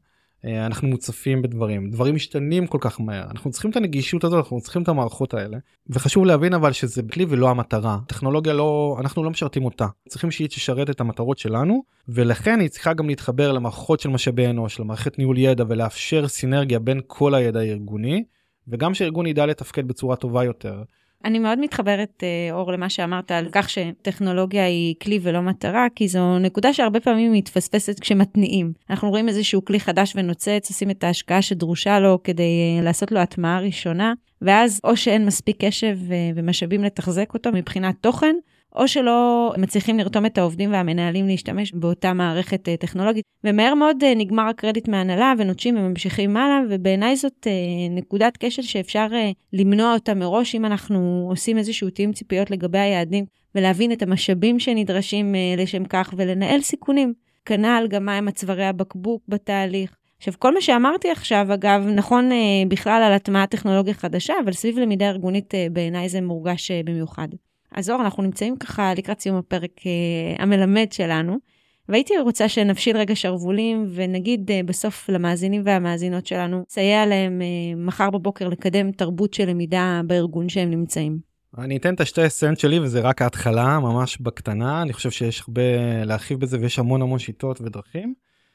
אה, 0.45 0.67
אנחנו 0.67 0.89
מוצפים 0.89 1.43
בדברים, 1.43 1.91
דברים 1.91 2.15
משתנים 2.15 2.67
כל 2.67 2.79
כך 2.81 3.01
מהר, 3.01 3.31
אנחנו 3.31 3.51
צריכים 3.51 3.71
את 3.71 3.77
הנגישות 3.77 4.25
הזאת, 4.25 4.39
אנחנו 4.39 4.61
צריכים 4.61 4.83
את 4.83 4.89
המערכות 4.89 5.35
האלה. 5.35 5.59
וחשוב 5.89 6.25
להבין 6.25 6.55
אבל 6.55 6.73
שזה 6.73 7.03
כלי 7.03 7.27
ולא 7.29 7.51
המטרה. 7.51 7.99
טכנולוגיה 8.07 8.53
לא, 8.53 8.97
אנחנו 9.01 9.25
לא 9.25 9.31
משרתים 9.31 9.65
אותה. 9.65 9.87
צריכים 10.09 10.31
שהיא 10.31 10.49
תשרת 10.49 10.91
את 10.91 11.01
המטרות 11.01 11.39
שלנו, 11.39 11.83
ולכן 12.09 12.61
היא 12.61 12.69
צריכה 12.69 12.93
גם 12.93 13.09
להתחבר 13.09 13.53
למערכות 13.53 14.01
של 14.01 14.09
משאבי 14.09 14.47
אנוש, 14.47 14.81
למערכת 14.81 15.19
ניהול 15.19 15.39
ידע 15.39 15.65
ולאפשר 15.69 16.29
סינרגיה 16.29 16.79
בין 16.79 17.01
כל 17.07 17.35
הידע 17.35 17.61
הארגוני, 17.61 18.25
וגם 18.69 18.95
שארגון 18.95 19.27
ידע 19.27 19.47
לתפקד 19.47 19.89
בצורה 19.89 20.17
טובה 20.17 20.45
יותר. 20.45 20.83
אני 21.25 21.39
מאוד 21.39 21.59
מתחברת, 21.59 22.23
אה, 22.23 22.55
אור, 22.55 22.73
למה 22.73 22.91
שאמרת 22.91 23.31
על 23.31 23.49
כך 23.53 23.71
שטכנולוגיה 23.71 24.65
היא 24.65 24.95
כלי 25.03 25.19
ולא 25.23 25.41
מטרה, 25.41 25.87
כי 25.95 26.09
זו 26.09 26.39
נקודה 26.39 26.73
שהרבה 26.73 27.01
פעמים 27.01 27.33
מתפספסת 27.33 28.01
כשמתניעים. 28.01 28.73
אנחנו 28.91 29.11
רואים 29.11 29.29
איזשהו 29.29 29.65
כלי 29.65 29.81
חדש 29.81 30.13
ונוצץ, 30.17 30.67
עושים 30.69 30.91
את 30.91 31.05
ההשקעה 31.05 31.43
שדרושה 31.43 32.01
לו 32.01 32.23
כדי 32.25 32.43
אה, 32.79 32.85
לעשות 32.85 33.13
לו 33.13 33.21
הטמעה 33.21 33.61
ראשונה, 33.61 34.13
ואז 34.43 34.81
או 34.85 34.97
שאין 34.97 35.27
מספיק 35.27 35.65
קשב 35.65 35.99
אה, 36.11 36.31
ומשאבים 36.35 36.85
לתחזק 36.85 37.35
אותו 37.35 37.51
מבחינת 37.53 37.95
תוכן, 38.01 38.35
או 38.77 38.89
שלא 38.89 39.53
מצליחים 39.59 39.99
לרתום 39.99 40.27
את 40.27 40.39
העובדים 40.39 40.73
והמנהלים 40.73 41.27
להשתמש 41.27 41.73
באותה 41.73 42.13
מערכת 42.13 42.69
אה, 42.69 42.77
טכנולוגית. 42.77 43.25
ומהר 43.45 43.75
מאוד 43.75 44.05
אה, 44.05 44.15
נגמר 44.15 44.43
הקרדיט 44.49 44.89
מהנהלה 44.89 45.33
ונוטשים 45.39 45.77
וממשיכים 45.77 46.37
הלאה, 46.37 46.61
ובעיניי 46.71 47.17
זאת 47.17 47.47
אה, 47.47 47.53
נקודת 47.91 48.37
כשל 48.41 48.63
שאפשר 48.63 49.07
למנוע 49.53 49.95
אותה 49.95 50.15
מראש 50.15 50.55
אם 50.55 50.65
אנחנו 50.65 51.27
עושים 51.31 51.59
איזשהו 51.59 51.91
תיאום 51.91 52.13
ציפיות 52.13 52.51
לגבי 52.51 52.79
היעדים, 52.79 53.25
ולהבין 53.55 53.93
את 53.93 54.03
המשאבים 54.03 54.59
שנדרשים 54.59 55.35
לשם 55.57 55.85
כך 55.85 56.15
ולנהל 56.17 56.61
סיכונים. 56.61 57.15
כנ"ל 57.45 57.87
גם 57.91 58.05
מהם 58.05 58.29
הצווארי 58.29 58.65
הבקבוק 58.65 59.23
בתהליך. 59.29 59.97
עכשיו, 60.19 60.35
כל 60.39 60.55
מה 60.55 60.61
שאמרתי 60.61 61.11
עכשיו, 61.11 61.47
אגב, 61.55 61.87
נכון 61.95 62.31
בכלל 62.69 63.03
על 63.03 63.13
הטמעת 63.13 63.51
טכנולוגיה 63.51 63.95
חדשה, 63.95 64.35
אבל 64.45 64.53
סביב 64.53 64.79
למידה 64.79 65.09
ארגונית 65.09 65.55
בעיניי 65.73 66.09
זה 66.09 66.21
מורגש 66.21 66.71
במיוחד. 66.71 67.29
אז 67.75 67.91
אור, 67.91 68.01
אנחנו 68.01 68.23
נמצאים 68.23 68.57
ככה 68.57 68.95
לקראת 68.95 69.21
סיום 69.21 69.37
הפרק 69.37 69.71
uh, 69.79 70.43
המלמד 70.43 70.93
שלנו, 70.93 71.37
והייתי 71.89 72.19
רוצה 72.19 72.49
שנפשיל 72.49 72.97
רגע 72.97 73.17
שרוולים 73.17 73.91
ונגיד 73.95 74.51
uh, 74.51 74.67
בסוף 74.67 75.09
למאזינים 75.09 75.63
והמאזינות 75.65 76.27
שלנו, 76.27 76.63
נסייע 76.69 77.07
להם 77.07 77.41
uh, 77.41 77.79
מחר 77.79 78.11
בבוקר 78.11 78.49
לקדם 78.49 78.93
תרבות 78.93 79.35
של 79.35 79.49
למידה 79.51 80.01
בארגון 80.07 80.49
שהם 80.49 80.71
נמצאים. 80.71 81.33
אני 81.59 81.77
אתן 81.77 81.95
את 81.95 82.01
השתי 82.01 82.27
אסנט 82.27 82.59
שלי 82.59 82.81
וזה 82.81 83.01
רק 83.01 83.23
ההתחלה, 83.23 83.79
ממש 83.81 84.19
בקטנה, 84.21 84.83
אני 84.83 84.93
חושב 84.93 85.11
שיש 85.11 85.43
הרבה 85.49 85.63
להרחיב 86.05 86.41
בזה 86.41 86.61
ויש 86.61 86.79
המון 86.79 87.03
המון 87.03 87.19
שיטות 87.19 87.61
ודרכים. 87.61 88.15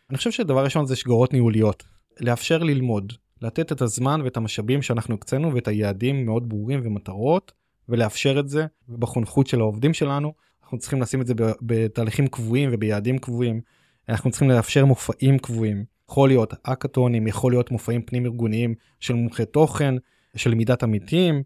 אני 0.10 0.18
חושב 0.18 0.32
שדבר 0.32 0.63
ראשון 0.63 0.86
זה 0.86 0.96
שגורות 0.96 1.34
ניהוליות, 1.34 1.84
לאפשר 2.20 2.58
ללמוד, 2.58 3.13
לתת 3.42 3.72
את 3.72 3.82
הזמן 3.82 4.22
ואת 4.24 4.38
המשאבים 4.38 4.82
שאנחנו 4.82 5.15
הקצינו 5.15 5.54
ואת 5.54 5.68
היעדים 5.68 6.26
מאוד 6.26 6.50
ברורים 6.50 6.82
ומטרות. 6.84 7.52
ולאפשר 7.89 8.39
את 8.39 8.50
זה 8.50 8.65
בחונכות 8.89 9.47
של 9.47 9.60
העובדים 9.60 9.93
שלנו. 9.93 10.34
אנחנו 10.63 10.78
צריכים 10.78 11.02
לשים 11.02 11.21
את 11.21 11.28
זה 11.28 11.34
בתהליכים 11.62 12.28
קבועים 12.28 12.69
וביעדים 12.73 13.17
קבועים. 13.17 13.62
אנחנו 14.10 14.32
צריכים 14.32 14.50
לאפשר 14.50 14.86
מופעים 14.86 15.39
קבועים. 15.39 15.86
יכול 16.10 16.30
להיות 16.30 16.54
אקתונים, 16.63 17.28
יכול 17.28 17.52
להיות 17.52 17.71
מופעים 17.71 18.02
פנים 18.02 18.26
ארגוניים 18.26 18.76
של 19.00 19.13
מומחי 19.13 19.45
תוכן, 19.45 19.95
של 20.36 20.52
למידת 20.52 20.84
עמיתים, 20.84 21.43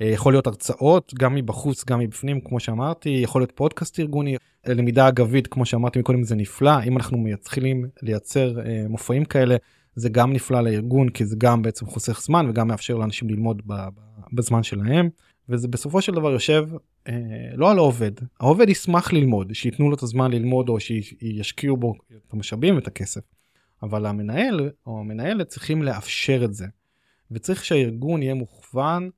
אה, 0.00 0.06
יכול 0.06 0.32
להיות 0.32 0.46
הרצאות 0.46 1.14
גם 1.18 1.34
מבחוץ 1.34 1.84
גם 1.84 1.98
מבפנים 1.98 2.40
כמו 2.40 2.60
שאמרתי, 2.60 3.08
יכול 3.08 3.40
להיות 3.40 3.52
פודקאסט 3.54 4.00
ארגוני, 4.00 4.36
למידה 4.66 5.08
אגבית 5.08 5.46
כמו 5.46 5.66
שאמרתי 5.66 5.98
מקודם 5.98 6.22
זה 6.22 6.34
נפלא, 6.34 6.82
אם 6.84 6.96
אנחנו 6.96 7.18
מתחילים 7.18 7.86
לייצר 8.02 8.60
אה, 8.60 8.84
מופעים 8.88 9.24
כאלה 9.24 9.56
זה 9.94 10.08
גם 10.08 10.32
נפלא 10.32 10.60
לארגון 10.60 11.08
כי 11.08 11.24
זה 11.24 11.36
גם 11.38 11.62
בעצם 11.62 11.86
חוסך 11.86 12.20
זמן 12.20 12.46
וגם 12.48 12.68
מאפשר 12.68 12.96
לאנשים 12.96 13.30
ללמוד 13.30 13.62
בזמן 14.32 14.62
שלהם. 14.62 15.08
וזה 15.48 15.68
בסופו 15.68 16.02
של 16.02 16.12
דבר 16.12 16.30
יושב 16.30 16.68
אה, 17.08 17.14
לא 17.54 17.70
על 17.70 17.78
העובד, 17.78 18.12
העובד 18.40 18.68
ישמח 18.68 19.12
ללמוד, 19.12 19.52
שייתנו 19.52 19.90
לו 19.90 19.96
את 19.96 20.02
הזמן 20.02 20.32
ללמוד 20.32 20.68
או 20.68 20.80
שישקיעו 20.80 21.76
בו 21.76 21.94
את 22.28 22.32
המשאבים 22.32 22.74
ואת 22.74 22.86
הכסף. 22.86 23.20
אבל 23.82 24.06
המנהל 24.06 24.70
או 24.86 25.00
המנהלת 25.00 25.48
צריכים 25.48 25.82
לאפשר 25.82 26.44
את 26.44 26.54
זה. 26.54 26.66
וצריך 27.30 27.64
שהארגון 27.64 28.22
יהיה 28.22 28.34
מוכוון 28.34 29.10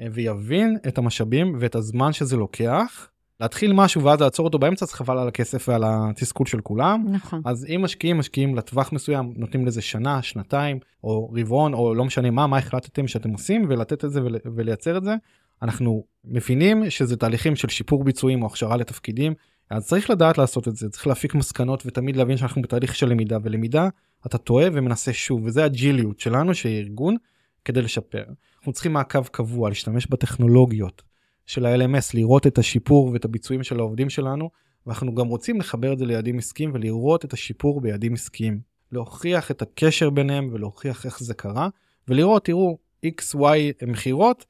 אה, 0.00 0.06
ויבין 0.12 0.78
את 0.88 0.98
המשאבים 0.98 1.56
ואת 1.60 1.74
הזמן 1.74 2.12
שזה 2.12 2.36
לוקח. 2.36 3.08
להתחיל 3.40 3.72
משהו 3.72 4.02
ואז 4.02 4.20
לעצור 4.20 4.46
אותו 4.46 4.58
באמצע 4.58 4.86
זה 4.86 4.92
חבל 4.92 5.18
על 5.18 5.28
הכסף 5.28 5.68
ועל 5.68 5.82
התסכול 5.86 6.46
של 6.46 6.60
כולם. 6.60 7.04
נכון. 7.10 7.42
אז 7.44 7.66
אם 7.68 7.80
משקיעים 7.82 8.18
משקיעים 8.18 8.54
לטווח 8.54 8.92
מסוים 8.92 9.32
נותנים 9.36 9.66
לזה 9.66 9.82
שנה 9.82 10.22
שנתיים 10.22 10.78
או 11.04 11.32
רבעון 11.32 11.74
או 11.74 11.94
לא 11.94 12.04
משנה 12.04 12.30
מה 12.30 12.46
מה 12.46 12.58
החלטתם 12.58 13.08
שאתם 13.08 13.30
עושים 13.30 13.66
ולתת 13.68 14.04
את 14.04 14.10
זה 14.10 14.20
ולייצר 14.44 14.96
את 14.96 15.04
זה 15.04 15.14
אנחנו 15.62 16.04
מבינים 16.24 16.90
שזה 16.90 17.16
תהליכים 17.16 17.56
של 17.56 17.68
שיפור 17.68 18.04
ביצועים 18.04 18.42
או 18.42 18.46
הכשרה 18.46 18.76
לתפקידים, 18.76 19.34
אז 19.70 19.86
צריך 19.86 20.10
לדעת 20.10 20.38
לעשות 20.38 20.68
את 20.68 20.76
זה, 20.76 20.88
צריך 20.88 21.06
להפיק 21.06 21.34
מסקנות 21.34 21.82
ותמיד 21.86 22.16
להבין 22.16 22.36
שאנחנו 22.36 22.62
בתהליך 22.62 22.94
של 22.94 23.08
למידה, 23.08 23.38
ולמידה 23.42 23.88
אתה 24.26 24.38
טועה 24.38 24.66
ומנסה 24.72 25.12
שוב, 25.12 25.44
וזה 25.44 25.64
הג'יליות 25.64 26.20
שלנו 26.20 26.54
שארגון 26.54 27.16
כדי 27.64 27.82
לשפר. 27.82 28.24
אנחנו 28.58 28.72
צריכים 28.72 28.92
מעקב 28.92 29.26
קבוע, 29.26 29.68
להשתמש 29.68 30.06
בטכנולוגיות 30.06 31.02
של 31.46 31.66
ה-LMS, 31.66 32.10
לראות 32.14 32.46
את 32.46 32.58
השיפור 32.58 33.10
ואת 33.12 33.24
הביצועים 33.24 33.62
של 33.62 33.78
העובדים 33.78 34.10
שלנו, 34.10 34.50
ואנחנו 34.86 35.14
גם 35.14 35.26
רוצים 35.26 35.60
לחבר 35.60 35.92
את 35.92 35.98
זה 35.98 36.06
ליעדים 36.06 36.38
עסקיים 36.38 36.70
ולראות 36.74 37.24
את 37.24 37.32
השיפור 37.32 37.80
ביעדים 37.80 38.14
עסקיים. 38.14 38.60
להוכיח 38.92 39.50
את 39.50 39.62
הקשר 39.62 40.10
ביניהם 40.10 40.48
ולהוכיח 40.52 41.06
איך 41.06 41.20
זה 41.20 41.34
קרה, 41.34 41.68
ולראות, 42.08 42.44
תראו, 42.44 42.78
XY 43.06 43.86
מכירות, 43.86 44.44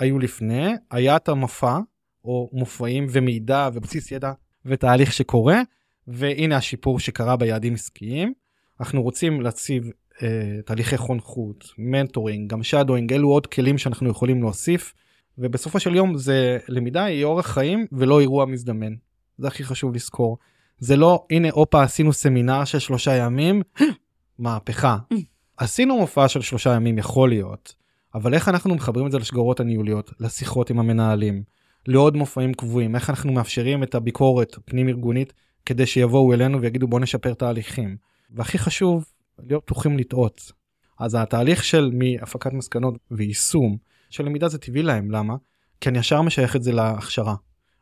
היו 0.00 0.18
לפני, 0.18 0.72
היה 0.90 1.16
את 1.16 1.28
המופע, 1.28 1.78
או 2.24 2.50
מופעים 2.52 3.06
ומידע 3.10 3.68
ובסיס 3.72 4.12
ידע 4.12 4.32
ותהליך 4.64 5.12
שקורה, 5.12 5.62
והנה 6.06 6.56
השיפור 6.56 7.00
שקרה 7.00 7.36
ביעדים 7.36 7.74
עסקיים. 7.74 8.32
אנחנו 8.80 9.02
רוצים 9.02 9.40
להציב 9.40 9.90
אה, 10.22 10.60
תהליכי 10.64 10.96
חונכות, 10.96 11.64
מנטורינג, 11.78 12.50
גם 12.50 12.62
shadowing, 12.62 13.12
אלו 13.12 13.28
עוד 13.28 13.46
כלים 13.46 13.78
שאנחנו 13.78 14.10
יכולים 14.10 14.42
להוסיף, 14.42 14.94
ובסופו 15.38 15.80
של 15.80 15.94
יום 15.94 16.18
זה 16.18 16.58
למידה 16.68 17.04
היא 17.04 17.24
אורח 17.24 17.46
חיים 17.46 17.86
ולא 17.92 18.20
אירוע 18.20 18.46
מזדמן. 18.46 18.94
זה 19.38 19.46
הכי 19.46 19.64
חשוב 19.64 19.94
לזכור. 19.94 20.38
זה 20.78 20.96
לא, 20.96 21.26
הנה, 21.30 21.48
הופה, 21.50 21.82
עשינו 21.82 22.12
סמינר 22.12 22.64
של 22.64 22.78
שלושה 22.78 23.14
ימים, 23.14 23.62
מהפכה. 24.38 24.96
עשינו 25.56 25.96
מופע 25.96 26.28
של 26.28 26.40
שלושה 26.40 26.74
ימים, 26.74 26.98
יכול 26.98 27.28
להיות, 27.28 27.74
אבל 28.14 28.34
איך 28.34 28.48
אנחנו 28.48 28.74
מחברים 28.74 29.06
את 29.06 29.12
זה 29.12 29.18
לשגרות 29.18 29.60
הניהוליות, 29.60 30.12
לשיחות 30.20 30.70
עם 30.70 30.78
המנהלים, 30.78 31.42
לעוד 31.86 32.16
מופעים 32.16 32.54
קבועים, 32.54 32.94
איך 32.94 33.10
אנחנו 33.10 33.32
מאפשרים 33.32 33.82
את 33.82 33.94
הביקורת 33.94 34.56
פנים 34.64 34.88
ארגונית 34.88 35.32
כדי 35.66 35.86
שיבואו 35.86 36.32
אלינו 36.32 36.60
ויגידו 36.60 36.88
בוא 36.88 37.00
נשפר 37.00 37.34
תהליכים. 37.34 37.96
והכי 38.30 38.58
חשוב, 38.58 39.04
להיות 39.38 39.64
פתוחים 39.64 39.98
לטעות. 39.98 40.52
אז 40.98 41.14
התהליך 41.14 41.64
של 41.64 41.90
מהפקת 41.94 42.52
מסקנות 42.52 42.94
ויישום 43.10 43.76
של 44.10 44.24
למידה 44.24 44.48
זה 44.48 44.58
טבעי 44.58 44.82
להם, 44.82 45.10
למה? 45.10 45.34
כי 45.80 45.88
אני 45.88 45.98
ישר 45.98 46.22
משייך 46.22 46.56
את 46.56 46.62
זה 46.62 46.72
להכשרה. 46.72 47.34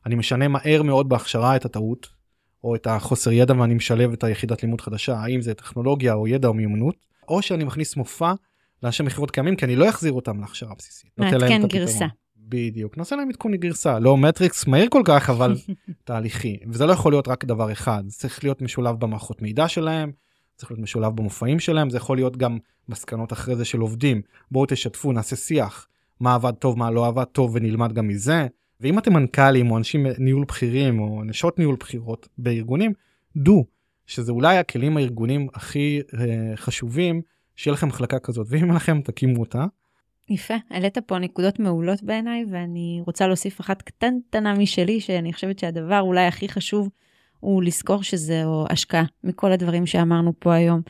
אני 0.06 0.14
משנה 0.14 0.48
מהר 0.48 0.82
מאוד 0.82 1.08
בהכשרה 1.08 1.56
את 1.56 1.64
הטעות, 1.64 2.08
או 2.64 2.74
את 2.74 2.86
החוסר 2.86 3.32
ידע 3.32 3.54
ואני 3.60 3.74
משלב 3.74 4.12
את 4.12 4.24
היחידת 4.24 4.62
לימוד 4.62 4.80
חדשה, 4.80 5.16
האם 5.18 5.40
זה 5.40 5.54
טכנולוגיה 5.54 6.14
או 6.14 6.28
ידע 6.28 6.48
או 6.48 6.54
מיומנות, 6.54 6.94
או 7.28 7.42
שאני 7.42 7.64
מכניס 7.64 7.96
מופע 7.96 8.32
לאנשי 8.82 9.02
מכירות 9.02 9.30
קיימים, 9.30 9.56
כי 9.56 9.64
אני 9.64 9.76
לא 9.76 9.88
אחזיר 9.88 10.12
אותם 10.12 10.40
להכשרה 10.40 10.74
בסיסית. 10.78 11.10
מעדכן 11.18 11.62
גרסה. 11.66 12.06
בדיוק, 12.36 12.98
נעשה 12.98 13.16
להם 13.16 13.28
עדכון 13.28 13.54
גרסה, 13.56 13.98
לא 13.98 14.16
מטריקס 14.16 14.66
מהיר 14.66 14.88
כל 14.90 15.02
כך, 15.04 15.30
אבל 15.30 15.54
תהליכי. 16.04 16.58
וזה 16.68 16.86
לא 16.86 16.92
יכול 16.92 17.12
להיות 17.12 17.28
רק 17.28 17.44
דבר 17.44 17.72
אחד, 17.72 18.02
זה 18.06 18.18
צריך 18.18 18.44
להיות 18.44 18.62
משולב 18.62 18.96
במערכות 19.00 19.42
מידע 19.42 19.68
שלהם, 19.68 20.12
צריך 20.56 20.70
להיות 20.70 20.80
משולב 20.80 21.16
במופעים 21.16 21.60
שלהם, 21.60 21.90
זה 21.90 21.96
יכול 21.96 22.16
להיות 22.16 22.36
גם 22.36 22.58
מסקנות 22.88 23.32
אחרי 23.32 23.56
זה 23.56 23.64
של 23.64 23.80
עובדים. 23.80 24.22
בואו 24.50 24.66
תשתפו, 24.66 25.12
נעשה 25.12 25.36
שיח. 25.36 25.86
מה 26.20 26.34
עבד 26.34 26.52
טוב, 26.52 26.78
מה 26.78 26.90
לא 26.90 27.06
עבד 27.06 27.24
טוב, 27.24 27.50
ונלמד 27.54 27.92
גם 27.92 28.08
מזה. 28.08 28.46
ואם 28.80 28.98
אתם 28.98 29.12
מנכ"לים 29.12 29.70
או 29.70 29.78
אנשים 29.78 30.06
ניהול 30.18 30.44
בכירים 30.44 31.00
או 31.00 31.24
נשות 31.24 31.58
ניהול 31.58 31.76
בכירות 31.80 32.28
בארגונים, 32.38 32.92
דו, 33.36 33.64
שזה 34.06 34.32
אולי 34.32 34.58
הכלים 34.58 34.96
הארגונים 34.96 35.48
הכי 35.54 36.00
אה, 36.18 36.56
חשובים, 36.56 37.22
שיהיה 37.58 37.72
לכם 37.72 37.88
מחלקה 37.88 38.18
כזאת, 38.18 38.46
ואם 38.50 38.72
לכם, 38.72 39.00
תקימו 39.00 39.40
אותה. 39.40 39.64
יפה, 40.28 40.54
העלית 40.70 40.98
פה 40.98 41.18
נקודות 41.18 41.58
מעולות 41.58 42.02
בעיניי, 42.02 42.44
ואני 42.50 43.02
רוצה 43.06 43.26
להוסיף 43.26 43.60
אחת 43.60 43.82
קטנטנה 43.82 44.54
משלי, 44.54 45.00
שאני 45.00 45.32
חושבת 45.32 45.58
שהדבר 45.58 46.00
אולי 46.00 46.26
הכי 46.26 46.48
חשוב 46.48 46.88
הוא 47.40 47.62
לזכור 47.62 48.02
שזו 48.02 48.66
השקעה 48.70 49.04
מכל 49.24 49.52
הדברים 49.52 49.86
שאמרנו 49.86 50.32
פה 50.38 50.54
היום. 50.54 50.80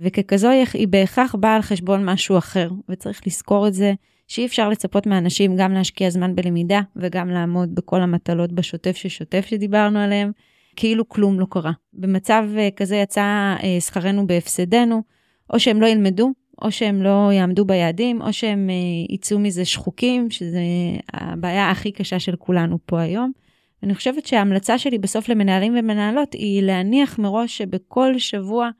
וככזו 0.00 0.48
היא 0.72 0.88
בהכרח 0.88 1.34
באה 1.34 1.56
על 1.56 1.62
חשבון 1.62 2.04
משהו 2.04 2.38
אחר, 2.38 2.70
וצריך 2.88 3.26
לזכור 3.26 3.68
את 3.68 3.74
זה, 3.74 3.92
שאי 4.28 4.46
אפשר 4.46 4.68
לצפות 4.68 5.06
מאנשים 5.06 5.56
גם 5.56 5.72
להשקיע 5.72 6.10
זמן 6.10 6.34
בלמידה 6.34 6.80
וגם 6.96 7.30
לעמוד 7.30 7.74
בכל 7.74 8.00
המטלות 8.00 8.52
בשוטף 8.52 8.96
ששוטף 8.96 9.46
שדיברנו 9.46 9.98
עליהם, 9.98 10.32
כאילו 10.76 11.08
כלום 11.08 11.40
לא 11.40 11.46
קרה. 11.50 11.72
במצב 11.92 12.44
אה, 12.58 12.68
כזה 12.76 12.96
יצא 12.96 13.54
אה, 13.62 13.80
שכרנו 13.80 14.26
בהפסדנו, 14.26 15.11
או 15.50 15.60
שהם 15.60 15.80
לא 15.80 15.86
ילמדו, 15.86 16.32
או 16.62 16.72
שהם 16.72 17.02
לא 17.02 17.30
יעמדו 17.32 17.64
ביעדים, 17.64 18.22
או 18.22 18.32
שהם 18.32 18.70
אה, 18.70 19.14
יצאו 19.14 19.38
מזה 19.38 19.64
שחוקים, 19.64 20.30
שזה 20.30 20.60
הבעיה 21.12 21.70
הכי 21.70 21.92
קשה 21.92 22.18
של 22.18 22.36
כולנו 22.36 22.78
פה 22.86 23.00
היום. 23.00 23.32
אני 23.82 23.94
חושבת 23.94 24.26
שההמלצה 24.26 24.78
שלי 24.78 24.98
בסוף 24.98 25.28
למנהלים 25.28 25.76
ומנהלות 25.78 26.32
היא 26.32 26.62
להניח 26.62 27.18
מראש 27.18 27.58
שבכל 27.58 28.18
שבוע 28.18 28.70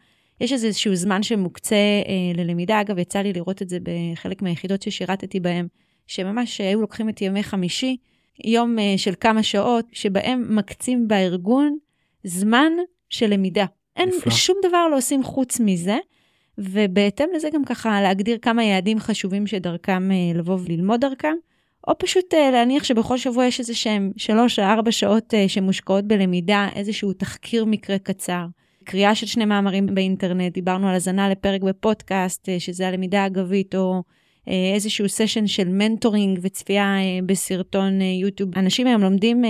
יש 0.40 0.52
איזשהו 0.52 0.94
זמן 0.94 1.22
שמוקצה 1.22 1.76
אה, 1.76 2.42
ללמידה. 2.42 2.80
אגב, 2.80 2.98
יצא 2.98 3.18
לי 3.18 3.32
לראות 3.32 3.62
את 3.62 3.68
זה 3.68 3.78
בחלק 3.82 4.42
מהיחידות 4.42 4.82
ששירתתי 4.82 5.40
בהן, 5.40 5.66
שממש 6.06 6.60
היו 6.60 6.80
לוקחים 6.80 7.08
את 7.08 7.22
ימי 7.22 7.42
חמישי, 7.42 7.96
יום 8.44 8.78
אה, 8.78 8.94
של 8.96 9.14
כמה 9.20 9.42
שעות, 9.42 9.84
שבהם 9.92 10.56
מקצים 10.56 11.08
בארגון 11.08 11.78
זמן 12.24 12.72
של 13.10 13.26
למידה. 13.26 13.64
אין 13.96 14.08
נפלא. 14.08 14.32
שום 14.32 14.56
דבר 14.68 14.88
לא 14.90 14.96
עושים 14.96 15.22
חוץ 15.22 15.60
מזה. 15.60 15.96
ובהתאם 16.58 17.26
לזה 17.34 17.48
גם 17.54 17.64
ככה 17.64 18.02
להגדיר 18.02 18.38
כמה 18.42 18.64
יעדים 18.64 18.98
חשובים 18.98 19.46
שדרכם 19.46 20.10
אה, 20.12 20.38
לבוא 20.38 20.58
וללמוד 20.64 21.00
דרכם, 21.00 21.34
או 21.88 21.98
פשוט 21.98 22.34
אה, 22.34 22.50
להניח 22.50 22.84
שבכל 22.84 23.18
שבוע 23.18 23.44
יש 23.44 23.60
איזה 23.60 23.74
שהם 23.74 24.12
שלוש 24.16 24.58
או 24.58 24.64
ארבע 24.64 24.92
שעות 24.92 25.34
אה, 25.34 25.48
שמושקעות 25.48 26.04
בלמידה, 26.04 26.68
איזשהו 26.74 27.12
תחקיר 27.12 27.64
מקרה 27.64 27.98
קצר. 27.98 28.46
קריאה 28.84 29.14
של 29.14 29.26
שני 29.26 29.44
מאמרים 29.44 29.86
באינטרנט, 29.94 30.52
דיברנו 30.52 30.88
על 30.88 30.94
האזנה 30.94 31.30
לפרק 31.30 31.62
בפודקאסט, 31.62 32.48
שזה 32.58 32.88
הלמידה 32.88 33.22
האגבית, 33.22 33.74
או 33.74 34.02
איזשהו 34.74 35.08
סשן 35.08 35.46
של 35.46 35.68
מנטורינג 35.68 36.38
וצפייה 36.42 36.96
בסרטון 37.26 38.00
יוטיוב. 38.00 38.58
אנשים 38.58 38.86
היום 38.86 39.02
לומדים 39.02 39.42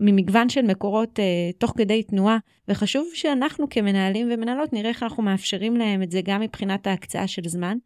ממגוון 0.00 0.48
של 0.48 0.62
מקורות 0.62 1.18
uh, 1.18 1.22
תוך 1.58 1.72
כדי 1.76 2.02
תנועה, 2.02 2.38
וחשוב 2.68 3.06
שאנחנו 3.14 3.68
כמנהלים 3.68 4.28
ומנהלות 4.30 4.72
נראה 4.72 4.88
איך 4.88 5.02
אנחנו 5.02 5.22
מאפשרים 5.22 5.76
להם 5.76 6.02
את 6.02 6.10
זה 6.10 6.20
גם 6.24 6.40
מבחינת 6.40 6.86
ההקצאה 6.86 7.26
של 7.26 7.42
זמן, 7.44 7.78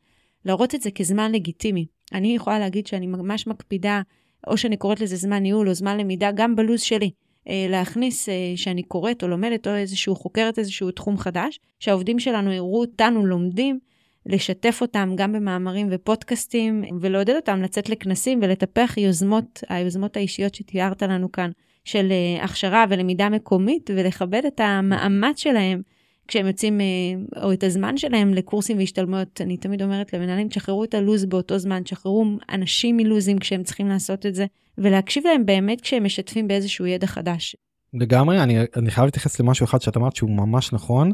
להראות 0.44 0.74
את 0.74 0.82
זה 0.82 0.90
כזמן 0.90 1.32
לגיטימי. 1.32 1.86
אני 2.12 2.36
יכולה 2.36 2.58
להגיד 2.58 2.86
שאני 2.86 3.06
ממש 3.06 3.46
מקפידה, 3.46 4.00
או 4.46 4.56
שאני 4.56 4.76
קוראת 4.76 5.00
לזה 5.00 5.16
זמן 5.16 5.42
ניהול 5.42 5.68
או 5.68 5.74
זמן 5.74 5.98
למידה, 5.98 6.30
גם 6.32 6.56
בלו"ז 6.56 6.80
שלי. 6.80 7.10
uh, 7.10 7.50
להכניס 7.68 8.28
uh, 8.28 8.32
שאני 8.56 8.82
קוראת 8.82 9.22
או 9.22 9.28
לומדת 9.28 9.66
או 9.66 9.74
איזשהו 9.74 10.16
חוקרת 10.16 10.58
איזשהו 10.58 10.90
תחום 10.90 11.18
חדש, 11.18 11.60
שהעובדים 11.80 12.18
שלנו 12.18 12.52
יראו 12.52 12.80
אותנו 12.80 13.26
לומדים, 13.26 13.78
לשתף 14.26 14.78
אותם 14.80 15.12
גם 15.16 15.32
במאמרים 15.32 15.88
ופודקאסטים, 15.90 16.84
ולעודד 17.00 17.34
אותם 17.36 17.62
לצאת 17.62 17.88
לכנסים 17.88 18.40
ולטפח 18.42 18.94
יוזמות, 18.96 19.64
היוזמות 19.68 20.16
האישיות 20.16 20.54
שתיארת 20.54 21.02
לנו 21.02 21.32
כאן, 21.32 21.50
של 21.84 22.12
אה, 22.12 22.44
הכשרה 22.44 22.84
ולמידה 22.88 23.28
מקומית, 23.28 23.90
ולכבד 23.94 24.42
את 24.46 24.60
המאמץ 24.60 25.38
שלהם 25.40 25.82
כשהם 26.28 26.46
יוצאים, 26.46 26.80
אה, 26.80 27.42
או 27.42 27.52
את 27.52 27.64
הזמן 27.64 27.96
שלהם 27.96 28.34
לקורסים 28.34 28.78
והשתלמויות. 28.78 29.40
אני 29.40 29.56
תמיד 29.56 29.82
אומרת 29.82 30.12
למנהלים, 30.12 30.48
תשחררו 30.48 30.84
את 30.84 30.94
הלו"ז 30.94 31.24
באותו 31.24 31.58
זמן, 31.58 31.82
תשחררו 31.82 32.24
אנשים 32.52 32.96
מלו"זים 32.96 33.38
כשהם 33.38 33.62
צריכים 33.62 33.88
לעשות 33.88 34.26
את 34.26 34.34
זה, 34.34 34.46
ולהקשיב 34.78 35.26
להם 35.26 35.46
באמת 35.46 35.80
כשהם 35.80 36.04
משתפים 36.04 36.48
באיזשהו 36.48 36.86
ידע 36.86 37.06
חדש. 37.06 37.56
לגמרי, 37.94 38.42
אני, 38.42 38.58
אני 38.76 38.90
חייב 38.90 39.04
להתייחס 39.04 39.40
למשהו 39.40 39.64
אחד 39.64 39.82
שאת 39.82 39.96
אמרת 39.96 40.16
שהוא 40.16 40.30
ממש 40.30 40.72
נכון, 40.72 41.12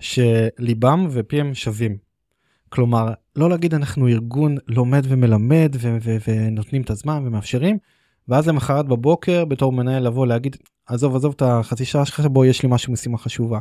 שליבם 0.00 1.06
ופיהם 1.10 1.54
שווים. 1.54 1.96
כלומר, 2.68 3.12
לא 3.36 3.50
להגיד 3.50 3.74
אנחנו 3.74 4.08
ארגון 4.08 4.56
לומד 4.68 5.02
ומלמד 5.08 5.76
ונותנים 6.26 6.82
את 6.82 6.90
הזמן 6.90 7.22
ומאפשרים, 7.26 7.78
ואז 8.28 8.48
למחרת 8.48 8.86
בבוקר 8.86 9.44
בתור 9.44 9.72
מנהל 9.72 10.06
לבוא 10.06 10.26
להגיד 10.26 10.56
עזוב 10.86 11.16
עזוב 11.16 11.32
את 11.36 11.42
החצי 11.42 11.84
שעה 11.84 12.04
שלך 12.04 12.20
בוא 12.20 12.46
יש 12.46 12.62
לי 12.62 12.68
משהו 12.72 12.92
משימה 12.92 13.18
חשובה. 13.18 13.58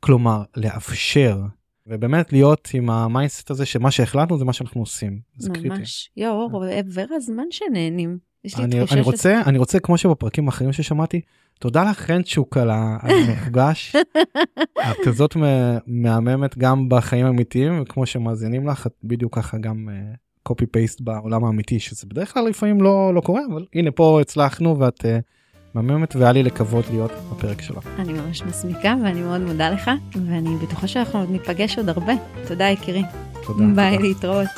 כלומר 0.00 0.42
לאפשר 0.56 1.42
ובאמת 1.86 2.32
להיות 2.32 2.68
עם 2.74 2.90
המיינסט 2.90 3.50
הזה 3.50 3.66
שמה 3.66 3.90
שהחלטנו 3.90 4.38
זה 4.38 4.44
מה 4.44 4.52
שאנחנו 4.52 4.80
עושים. 4.80 5.20
זה 5.36 5.50
ממש. 5.50 5.58
קריטי. 5.60 5.82
יואו, 6.16 6.64
עבר 6.64 7.06
הזמן 7.10 7.44
שנהנים. 7.50 8.18
יש 8.44 8.58
לי 8.58 8.64
אני, 8.64 8.80
אני. 8.92 9.00
רוצה 9.00 9.42
אני 9.46 9.58
רוצה 9.58 9.80
כמו 9.80 9.98
שבפרקים 9.98 10.46
האחרים 10.46 10.72
ששמעתי 10.72 11.20
תודה 11.58 11.90
לך 11.90 11.98
חנצ'וק 11.98 12.56
על 12.56 12.70
המפגש. 12.72 13.96
את 14.90 14.96
כזאת 15.04 15.36
מהממת 15.86 16.58
גם 16.58 16.88
בחיים 16.88 17.26
האמיתיים 17.26 17.82
וכמו 17.82 18.06
שמאזינים 18.06 18.68
לך 18.68 18.86
את 18.86 18.94
בדיוק 19.04 19.36
ככה 19.36 19.58
גם 19.58 19.88
קופי 20.48 20.66
פייסט 20.66 21.00
בעולם 21.00 21.44
האמיתי 21.44 21.80
שזה 21.80 22.06
בדרך 22.06 22.34
כלל 22.34 22.48
לפעמים 22.48 22.82
לא 22.82 23.14
לא 23.14 23.20
קורה 23.20 23.40
אבל 23.52 23.64
הנה 23.74 23.90
פה 23.90 24.20
הצלחנו 24.20 24.78
ואת 24.78 25.00
uh, 25.00 25.04
מהממת 25.74 26.16
והיה 26.16 26.32
לי 26.32 26.42
לכבוד 26.42 26.84
להיות 26.90 27.10
בפרק 27.32 27.62
שלך. 27.62 27.88
אני 27.98 28.12
ממש 28.12 28.42
מסמיקה 28.42 28.94
ואני 29.02 29.20
מאוד 29.20 29.40
מודה 29.40 29.70
לך, 29.70 29.90
ואני 30.26 30.56
בטוחה 30.62 30.86
שאנחנו 30.86 31.18
עוד 31.18 31.30
ניפגש 31.30 31.78
עוד 31.78 31.88
הרבה. 31.88 32.12
תודה 32.48 32.64
יקירי. 32.64 33.02
תודה. 33.46 33.64
ביי, 33.74 33.96
תודה. 33.96 34.08
להתראות. 34.08 34.48